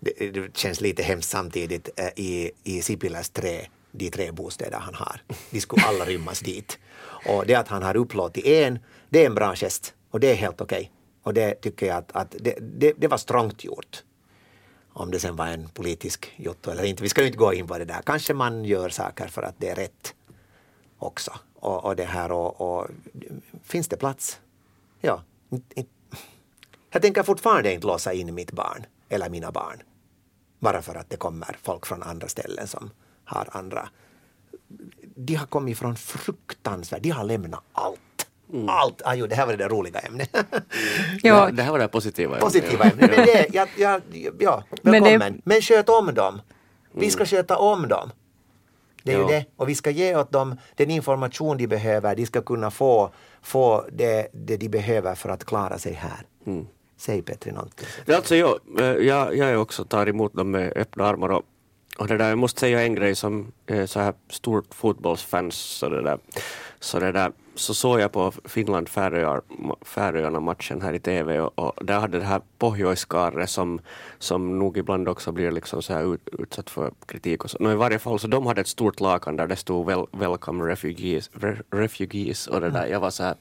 Det, 0.00 0.30
det 0.30 0.56
känns 0.56 0.80
lite 0.80 1.02
hemskt 1.02 1.30
samtidigt 1.30 1.88
eh, 1.96 2.08
i, 2.16 2.50
i 2.64 2.82
Sipiläs 2.82 3.30
tre, 3.30 3.66
de 3.92 4.10
tre 4.10 4.32
bostäder 4.32 4.78
han 4.78 4.94
har. 4.94 5.20
De 5.50 5.60
skulle 5.60 5.82
alla 5.82 6.04
rymmas 6.04 6.40
dit. 6.40 6.78
Och 7.26 7.46
det 7.46 7.54
att 7.54 7.68
han 7.68 7.82
har 7.82 7.96
upplåtit 7.96 8.46
en, 8.46 8.78
det 9.08 9.22
är 9.22 9.26
en 9.26 9.34
bra 9.34 9.54
gest 9.54 9.94
och 10.10 10.20
det 10.20 10.30
är 10.30 10.34
helt 10.34 10.60
okej. 10.60 10.78
Okay. 10.78 10.90
Och 11.22 11.34
det 11.34 11.54
tycker 11.54 11.86
jag 11.86 11.96
att, 11.96 12.12
att 12.12 12.34
det, 12.40 12.58
det, 12.60 12.92
det 12.96 13.08
var 13.08 13.18
strångt 13.18 13.64
gjort 13.64 14.02
om 14.94 15.10
det 15.10 15.20
sen 15.20 15.36
var 15.36 15.46
en 15.46 15.68
politisk 15.68 16.32
jotto 16.36 16.70
eller 16.70 16.84
inte. 16.84 17.02
Vi 17.02 17.08
ska 17.08 17.20
ju 17.20 17.26
inte 17.26 17.38
gå 17.38 17.52
in 17.52 17.66
på 17.66 17.78
det 17.78 17.84
där. 17.84 18.02
Kanske 18.06 18.34
man 18.34 18.64
gör 18.64 18.88
saker 18.88 19.28
för 19.28 19.42
att 19.42 19.54
det 19.58 19.68
är 19.68 19.74
rätt 19.74 20.14
också. 20.98 21.32
Och, 21.64 21.84
och 21.84 21.96
det 21.96 22.04
här 22.04 22.32
och, 22.32 22.60
och, 22.60 22.88
finns 23.62 23.88
det 23.88 23.96
plats? 23.96 24.40
Ja. 25.00 25.22
Jag 26.90 27.02
tänker 27.02 27.22
fortfarande 27.22 27.72
inte 27.72 27.86
låsa 27.86 28.12
in 28.12 28.34
mitt 28.34 28.52
barn 28.52 28.86
eller 29.08 29.30
mina 29.30 29.52
barn. 29.52 29.82
Bara 30.58 30.82
för 30.82 30.94
att 30.94 31.10
det 31.10 31.16
kommer 31.16 31.56
folk 31.62 31.86
från 31.86 32.02
andra 32.02 32.28
ställen 32.28 32.66
som 32.66 32.90
har 33.24 33.48
andra. 33.52 33.88
De 35.16 35.34
har 35.34 35.46
kommit 35.46 35.78
från 35.78 35.96
fruktansvärt, 35.96 37.02
de 37.02 37.10
har 37.10 37.24
lämnat 37.24 37.60
allt. 37.72 38.00
Mm. 38.52 38.68
Allt! 38.68 39.02
Ah, 39.04 39.14
jo, 39.14 39.26
det 39.26 39.34
här 39.34 39.46
var 39.46 39.56
det 39.56 39.68
roliga 39.68 40.00
ämnet. 40.00 40.36
ja, 41.22 41.50
det 41.50 41.62
här 41.62 41.72
var 41.72 41.78
det 41.78 41.88
positiva 41.88 42.28
ämnet. 42.30 42.44
Positiva 42.44 42.84
ämnet. 42.84 43.10
Men 43.16 43.26
det, 43.26 43.46
ja, 43.52 43.66
ja, 43.76 44.00
ja, 44.38 44.62
välkommen. 44.82 45.18
Men, 45.18 45.32
det... 45.32 45.40
Men 45.44 45.62
sköt 45.62 45.88
om 45.88 46.14
dem. 46.14 46.40
Vi 46.92 47.10
ska 47.10 47.20
mm. 47.20 47.26
sköta 47.26 47.56
om 47.56 47.88
dem. 47.88 48.10
Det 49.04 49.12
är 49.12 49.18
ja. 49.18 49.22
ju 49.22 49.28
det. 49.28 49.44
Och 49.56 49.68
vi 49.68 49.74
ska 49.74 49.90
ge 49.90 50.16
åt 50.16 50.32
dem 50.32 50.56
den 50.74 50.90
information 50.90 51.56
de 51.56 51.66
behöver. 51.66 52.16
De 52.16 52.26
ska 52.26 52.42
kunna 52.42 52.70
få, 52.70 53.10
få 53.42 53.84
det, 53.92 54.28
det 54.32 54.56
de 54.56 54.68
behöver 54.68 55.14
för 55.14 55.28
att 55.28 55.44
klara 55.44 55.78
sig 55.78 55.92
här. 55.92 56.26
Mm. 56.46 56.66
Säg 56.96 57.22
Petri 57.22 57.52
någonting. 57.52 57.86
Alltså, 58.08 58.36
jag, 58.36 58.58
eh, 58.80 58.86
jag, 58.86 59.36
jag 59.36 59.62
också 59.62 59.84
tar 59.84 60.08
emot 60.08 60.34
dem 60.34 60.50
med 60.50 60.72
öppna 60.76 61.04
armar. 61.04 61.28
Och, 61.28 61.42
och 61.98 62.08
det 62.08 62.16
där, 62.16 62.28
jag 62.28 62.38
måste 62.38 62.60
säga 62.60 62.82
en 62.82 62.94
grej 62.94 63.14
som 63.14 63.52
är 63.66 63.86
så 63.86 64.00
här 64.00 64.14
stort 64.30 64.74
fotbollsfans. 64.74 65.54
Så 65.54 65.88
det 65.88 66.02
där, 66.02 66.18
så 66.80 66.98
det 66.98 67.12
där 67.12 67.32
så 67.54 67.74
såg 67.74 68.00
jag 68.00 68.12
på 68.12 68.32
Finland-Färöarna 68.44 70.40
matchen 70.40 70.82
här 70.82 70.92
i 70.92 71.00
TV 71.00 71.40
och, 71.40 71.58
och 71.58 71.84
där 71.84 72.00
hade 72.00 72.18
det 72.18 72.24
här 72.24 72.40
Pohjoiskaare 72.58 73.46
som, 73.46 73.80
som 74.18 74.58
nog 74.58 74.78
ibland 74.78 75.08
också 75.08 75.32
blir 75.32 75.50
liksom 75.50 75.82
så 75.82 75.92
här 75.92 76.14
ut, 76.14 76.28
utsatt 76.38 76.70
för 76.70 76.92
kritik 77.06 77.44
och 77.44 77.50
så. 77.50 77.58
No, 77.60 77.72
I 77.72 77.74
varje 77.74 77.98
fall 77.98 78.18
så 78.18 78.26
de 78.26 78.46
hade 78.46 78.60
ett 78.60 78.68
stort 78.68 79.00
lakan 79.00 79.36
där 79.36 79.46
det 79.46 79.56
stod 79.56 79.86
well, 79.86 80.06
Welcome 80.12 80.64
refugees, 80.64 81.30
re, 81.32 81.56
refugees 81.70 82.46
och 82.46 82.60
det 82.60 82.70
där. 82.70 82.86
Jag 82.86 83.00
var 83.00 83.10
så 83.10 83.22
här 83.22 83.34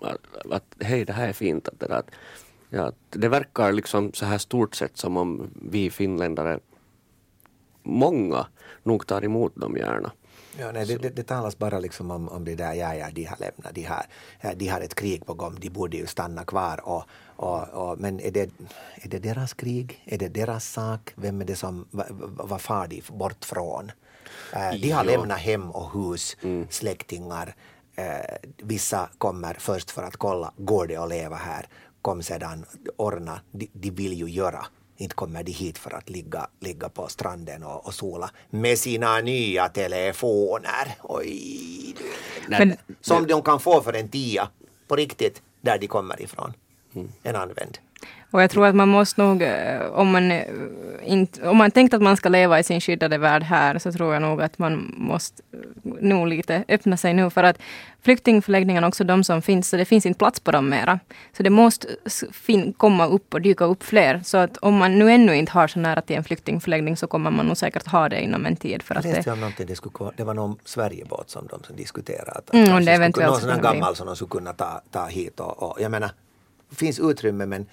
att, 0.00 0.52
att 0.52 0.76
hej 0.80 1.04
det 1.04 1.12
här 1.12 1.28
är 1.28 1.32
fint. 1.32 1.68
Att 1.68 1.80
det, 1.80 1.86
där, 1.86 2.02
ja, 2.70 2.92
det 3.10 3.28
verkar 3.28 3.72
liksom 3.72 4.12
så 4.12 4.26
här 4.26 4.38
stort 4.38 4.74
sett 4.74 4.96
som 4.96 5.16
om 5.16 5.50
vi 5.70 5.90
finländare, 5.90 6.58
många, 7.82 8.46
nog 8.82 9.06
tar 9.06 9.24
emot 9.24 9.56
dem 9.56 9.76
gärna. 9.76 10.12
Ja, 10.60 10.72
nej, 10.72 10.86
det, 10.86 10.96
det, 10.98 11.10
det, 11.10 11.22
talas 11.22 11.58
bara 11.58 11.78
liksom 11.78 12.10
om, 12.10 12.28
om 12.28 12.44
det 12.44 12.54
där, 12.54 12.72
ja, 12.74 12.94
ja, 12.94 13.06
de 13.12 13.24
har 13.24 13.36
lämnat, 13.38 13.74
de 13.74 13.84
har, 13.84 14.04
de 14.54 14.68
har 14.68 14.80
ett 14.80 14.94
krig 14.94 15.26
på 15.26 15.34
gång, 15.34 15.56
de 15.60 15.70
borde 15.70 15.96
ju 15.96 16.06
stanna 16.06 16.44
kvar. 16.44 16.80
Och, 16.88 17.04
och, 17.36 17.68
och, 17.68 17.98
men 17.98 18.20
är 18.20 18.30
det, 18.30 18.50
är 18.94 19.08
det 19.08 19.18
deras 19.18 19.54
krig? 19.54 20.02
Är 20.04 20.18
det 20.18 20.28
deras 20.28 20.64
sak? 20.64 21.12
Vem 21.14 21.40
är 21.40 21.44
det 21.44 21.56
som, 21.56 21.86
vad 22.20 22.60
far 22.60 22.86
de 22.86 23.02
bort 23.08 23.44
från? 23.44 23.92
Uh, 24.54 24.80
de 24.80 24.90
har 24.90 25.04
lämnat 25.04 25.38
hem 25.38 25.70
och 25.70 25.92
hus, 25.92 26.36
mm. 26.42 26.66
släktingar. 26.70 27.54
Uh, 27.98 28.48
vissa 28.56 29.08
kommer 29.18 29.54
först 29.54 29.90
för 29.90 30.02
att 30.02 30.16
kolla, 30.16 30.52
går 30.56 30.86
det 30.86 30.96
att 30.96 31.08
leva 31.08 31.36
här? 31.36 31.66
Kom 32.02 32.22
sedan, 32.22 32.64
ordna, 32.96 33.40
de, 33.50 33.70
de 33.72 33.90
vill 33.90 34.12
ju 34.12 34.30
göra 34.30 34.66
inte 34.98 35.14
kommer 35.14 35.42
de 35.42 35.52
hit 35.52 35.78
för 35.78 35.94
att 35.94 36.10
ligga, 36.10 36.46
ligga 36.60 36.88
på 36.88 37.08
stranden 37.08 37.62
och, 37.62 37.86
och 37.86 37.94
sola 37.94 38.30
med 38.50 38.78
sina 38.78 39.20
nya 39.20 39.68
telefoner. 39.68 40.94
Oj, 41.02 41.94
Men, 42.48 42.76
som 43.00 43.26
de 43.26 43.42
kan 43.42 43.60
få 43.60 43.82
för 43.82 43.92
en 43.92 44.08
tia 44.08 44.48
på 44.88 44.96
riktigt 44.96 45.42
där 45.60 45.78
de 45.78 45.86
kommer 45.86 46.22
ifrån. 46.22 46.52
Mm. 46.94 47.08
En 47.22 47.36
använd. 47.36 47.78
Och 48.30 48.42
jag 48.42 48.50
tror 48.50 48.66
att 48.66 48.74
man 48.74 48.88
måste 48.88 49.22
nog, 49.22 49.42
eh, 49.42 49.80
om 49.92 50.10
man, 50.10 50.30
eh, 50.30 50.44
inte, 51.04 51.48
om 51.48 51.56
man 51.56 51.70
tänkt 51.70 51.94
att 51.94 52.02
man 52.02 52.16
ska 52.16 52.28
leva 52.28 52.58
i 52.58 52.62
sin 52.62 52.80
skyddade 52.80 53.18
värld 53.18 53.42
här, 53.42 53.78
så 53.78 53.92
tror 53.92 54.12
jag 54.12 54.22
nog 54.22 54.42
att 54.42 54.58
man 54.58 54.94
måste 54.96 55.42
nog 56.00 56.28
lite 56.28 56.64
öppna 56.68 56.96
sig 56.96 57.14
nu. 57.14 57.30
För 57.30 57.44
att 57.44 57.58
flyktingförläggningarna, 58.02 58.88
också 58.88 59.04
de 59.04 59.24
som 59.24 59.42
finns, 59.42 59.68
så 59.68 59.76
det 59.76 59.84
finns 59.84 60.06
inte 60.06 60.18
plats 60.18 60.40
på 60.40 60.50
dem 60.50 60.68
mera. 60.68 61.00
Så 61.36 61.42
det 61.42 61.50
måste 61.50 61.88
fin, 62.32 62.72
komma 62.72 63.06
upp 63.06 63.34
och 63.34 63.40
dyka 63.40 63.64
upp 63.64 63.82
fler. 63.82 64.20
Så 64.24 64.36
att 64.36 64.56
om 64.56 64.74
man 64.74 64.98
nu 64.98 65.10
ännu 65.10 65.36
inte 65.36 65.52
har 65.52 65.68
så 65.68 65.78
nära 65.78 66.00
till 66.00 66.16
en 66.16 66.24
flyktingförläggning 66.24 66.96
så 66.96 67.06
kommer 67.06 67.30
man 67.30 67.46
nog 67.46 67.56
säkert 67.56 67.86
ha 67.86 68.08
det 68.08 68.20
inom 68.20 68.46
en 68.46 68.56
tid. 68.56 68.82
För 68.82 68.94
att 68.94 69.02
det, 69.02 69.26
någonting, 69.26 69.66
det, 69.66 69.76
skulle, 69.76 70.10
det 70.16 70.24
var 70.24 70.34
någon 70.34 70.56
Sverigebåt 70.64 71.30
som 71.30 71.46
de 71.46 71.76
diskuterade. 71.76 72.30
Att, 72.30 72.54
mm, 72.54 72.84
det 72.84 72.92
eventuellt 72.92 73.42
någon 73.42 73.54
sån 73.54 73.62
gammal 73.62 73.96
som 73.96 74.06
de 74.06 74.16
skulle 74.16 74.28
kunna 74.28 74.52
ta, 74.52 74.80
ta 74.90 75.06
hit. 75.06 75.40
Och, 75.40 75.62
och, 75.62 75.80
jag 75.80 75.90
menar, 75.90 76.10
det 76.70 76.76
finns 76.76 76.98
utrymme 77.00 77.46
men 77.46 77.66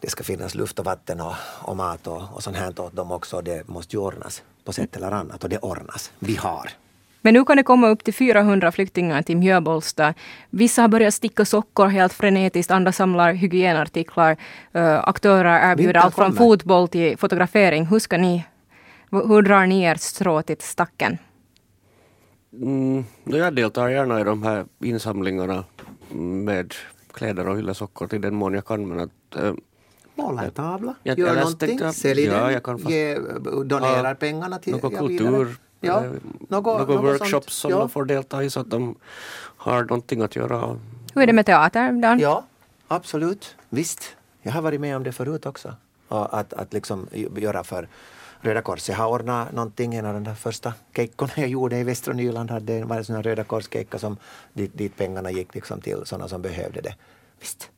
det 0.00 0.10
ska 0.10 0.24
finnas 0.24 0.54
luft 0.54 0.78
och 0.78 0.84
vatten 0.84 1.20
och, 1.20 1.34
och 1.62 1.76
mat 1.76 2.06
och, 2.06 2.22
och 2.32 2.42
sånt 2.42 2.56
här 2.56 2.80
åt 2.80 2.96
dem 2.96 3.12
också. 3.12 3.40
Det 3.40 3.68
måste 3.68 3.96
ju 3.96 4.02
ordnas 4.02 4.42
på 4.64 4.72
sätt 4.72 4.96
eller 4.96 5.10
annat 5.10 5.44
och 5.44 5.50
det 5.50 5.58
ordnas. 5.58 6.12
Vi 6.18 6.36
har. 6.36 6.70
Men 7.24 7.34
nu 7.34 7.44
kan 7.44 7.56
det 7.56 7.62
komma 7.62 7.88
upp 7.88 8.04
till 8.04 8.14
400 8.14 8.72
flyktingar 8.72 9.22
till 9.22 9.36
Mjöbolsta. 9.36 10.14
Vissa 10.50 10.82
har 10.82 10.88
börjat 10.88 11.14
sticka 11.14 11.44
sockor 11.44 11.86
helt 11.86 12.12
frenetiskt, 12.12 12.70
andra 12.70 12.92
samlar 12.92 13.32
hygienartiklar. 13.32 14.36
Uh, 14.76 15.08
aktörer 15.08 15.72
erbjuder 15.72 16.00
allt 16.00 16.14
från 16.14 16.32
fotboll 16.32 16.88
till 16.88 17.18
fotografering. 17.18 17.86
Hur 17.86 17.98
ska 17.98 18.18
ni, 18.18 18.44
hur 19.10 19.42
drar 19.42 19.66
ni 19.66 19.82
er 19.82 19.94
strå 19.94 20.42
till 20.42 20.56
stacken? 20.60 21.18
Mm, 22.52 23.04
jag 23.24 23.54
deltar 23.54 23.88
gärna 23.88 24.20
i 24.20 24.24
de 24.24 24.42
här 24.42 24.64
insamlingarna 24.80 25.64
med 26.14 26.74
kläder 27.12 27.48
och 27.48 27.58
hyllesockor 27.58 28.06
till 28.06 28.20
den 28.20 28.34
mån 28.34 28.54
jag 28.54 28.64
kan. 28.64 28.88
Men 28.88 29.00
att, 29.00 29.42
uh, 29.42 29.54
Måla 30.14 30.44
en 30.44 30.50
tavla, 30.50 30.94
jag, 31.02 31.18
gör 31.18 31.26
jag 31.26 31.36
någonting, 31.36 31.68
tänkte, 31.68 31.92
sälj 31.92 32.24
ja, 32.24 32.60
den, 32.60 32.78
fast, 32.78 32.90
ge, 32.90 33.18
donerar 33.64 34.08
ja, 34.08 34.14
pengarna 34.14 34.58
till 34.58 34.72
något 34.72 34.98
kultur, 34.98 35.56
ja, 35.82 36.04
något, 36.48 36.88
något 36.88 37.04
workshops 37.04 37.54
som 37.54 37.70
ja. 37.70 37.78
de 37.78 37.88
får 37.88 38.04
delta 38.04 38.44
i 38.44 38.50
så 38.50 38.60
att 38.60 38.70
de 38.70 38.96
har 39.56 39.82
någonting 39.82 40.22
att 40.22 40.36
göra. 40.36 40.78
Hur 41.14 41.22
är 41.22 41.26
det 41.26 41.32
med 41.32 41.46
teater, 41.46 41.92
Dan? 41.92 42.18
Ja, 42.18 42.44
absolut. 42.88 43.56
Visst. 43.68 44.16
Jag 44.42 44.52
har 44.52 44.62
varit 44.62 44.80
med 44.80 44.96
om 44.96 45.02
det 45.02 45.12
förut 45.12 45.46
också. 45.46 45.74
Att, 46.08 46.52
att 46.52 46.72
liksom 46.72 47.08
göra 47.36 47.64
för 47.64 47.88
Röda 48.40 48.62
Korset. 48.62 48.88
Jag 48.88 48.96
har 48.96 49.08
ordnat 49.08 49.52
någonting, 49.52 49.94
en 49.94 50.06
av 50.06 50.14
de 50.14 50.24
där 50.24 50.34
första 50.34 50.74
kejkorna 50.96 51.32
jag 51.36 51.48
gjorde 51.48 51.78
i 51.78 51.84
västra 51.84 52.14
Nyland 52.14 52.50
hade 52.50 52.84
var 52.84 52.96
en 52.96 53.04
sån 53.04 53.16
här 53.16 53.22
Röda 53.22 53.44
Kors-kejka 53.44 53.98
som 53.98 54.16
dit, 54.52 54.78
dit 54.78 54.96
pengarna 54.96 55.30
gick 55.30 55.54
liksom 55.54 55.80
till 55.80 56.02
sådana 56.04 56.28
som 56.28 56.42
behövde 56.42 56.80
det. 56.80 56.94
Visst. 57.40 57.70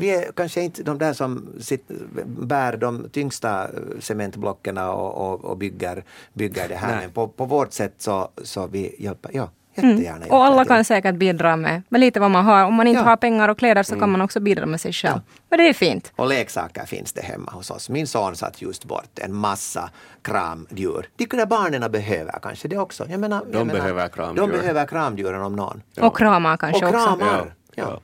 Vi 0.00 0.10
är 0.10 0.32
kanske 0.32 0.60
inte 0.62 0.82
de 0.82 0.98
där 0.98 1.12
som 1.12 1.48
sitter, 1.60 1.96
bär 2.26 2.76
de 2.76 3.08
tyngsta 3.12 3.68
cementblocken 4.00 4.78
och, 4.78 5.14
och, 5.32 5.44
och 5.44 5.56
bygger, 5.56 6.04
bygger 6.32 6.68
det 6.68 6.74
här. 6.76 6.88
Nej. 6.96 7.00
Men 7.00 7.10
på, 7.12 7.28
på 7.28 7.44
vårt 7.44 7.72
sätt 7.72 7.94
så, 7.98 8.28
så 8.42 8.66
vi 8.66 8.94
hjälper, 8.98 9.30
ja, 9.34 9.50
jättegärna 9.74 10.16
Mm. 10.16 10.30
Och 10.30 10.44
alla 10.44 10.64
kan 10.64 10.84
säkert 10.84 11.14
bidra 11.14 11.56
med, 11.56 11.82
med 11.88 12.00
lite 12.00 12.20
vad 12.20 12.30
man 12.30 12.44
har. 12.44 12.64
Om 12.64 12.74
man 12.74 12.86
inte 12.86 13.00
Ja. 13.00 13.04
har 13.04 13.16
pengar 13.16 13.48
och 13.48 13.58
kläder 13.58 13.82
så 13.82 13.98
kan 13.98 14.10
man 14.10 14.20
också 14.20 14.40
bidra 14.40 14.66
med 14.66 14.80
sig 14.80 14.92
själv. 14.92 15.20
Och 15.50 15.56
det 15.56 15.68
är 15.68 15.72
fint. 15.72 16.12
Och 16.16 16.28
leksaker 16.28 16.84
finns 16.86 17.12
det 17.12 17.22
hemma 17.22 17.52
hos 17.52 17.70
oss. 17.70 17.88
Min 17.90 18.06
son 18.06 18.36
satt 18.36 18.62
just 18.62 18.84
bort 18.84 19.18
en 19.18 19.34
massa 19.34 19.90
kramdjur. 20.22 21.08
De 21.16 21.26
kunde 21.26 21.46
barnen 21.46 21.92
behöver 21.92 22.38
kanske 22.42 22.68
det 22.68 22.78
också. 22.78 23.06
Jag 23.10 23.20
menar, 23.20 23.40
De 23.44 23.58
jag 23.58 23.66
menar, 23.66 23.80
behöver 23.80 24.08
kramdjur. 24.08 24.46
De 24.46 24.50
behöver 24.52 24.86
kramdjuren 24.86 25.42
om 25.42 25.56
någon. 25.56 25.82
Ja. 25.94 26.06
Och 26.06 26.16
kramar 26.16 26.56
kanske 26.56 26.86
och 26.86 26.94
också. 26.94 27.06
kramar. 27.06 27.26
Ja, 27.36 27.46
Ja. 27.74 27.84
ja. 27.90 27.98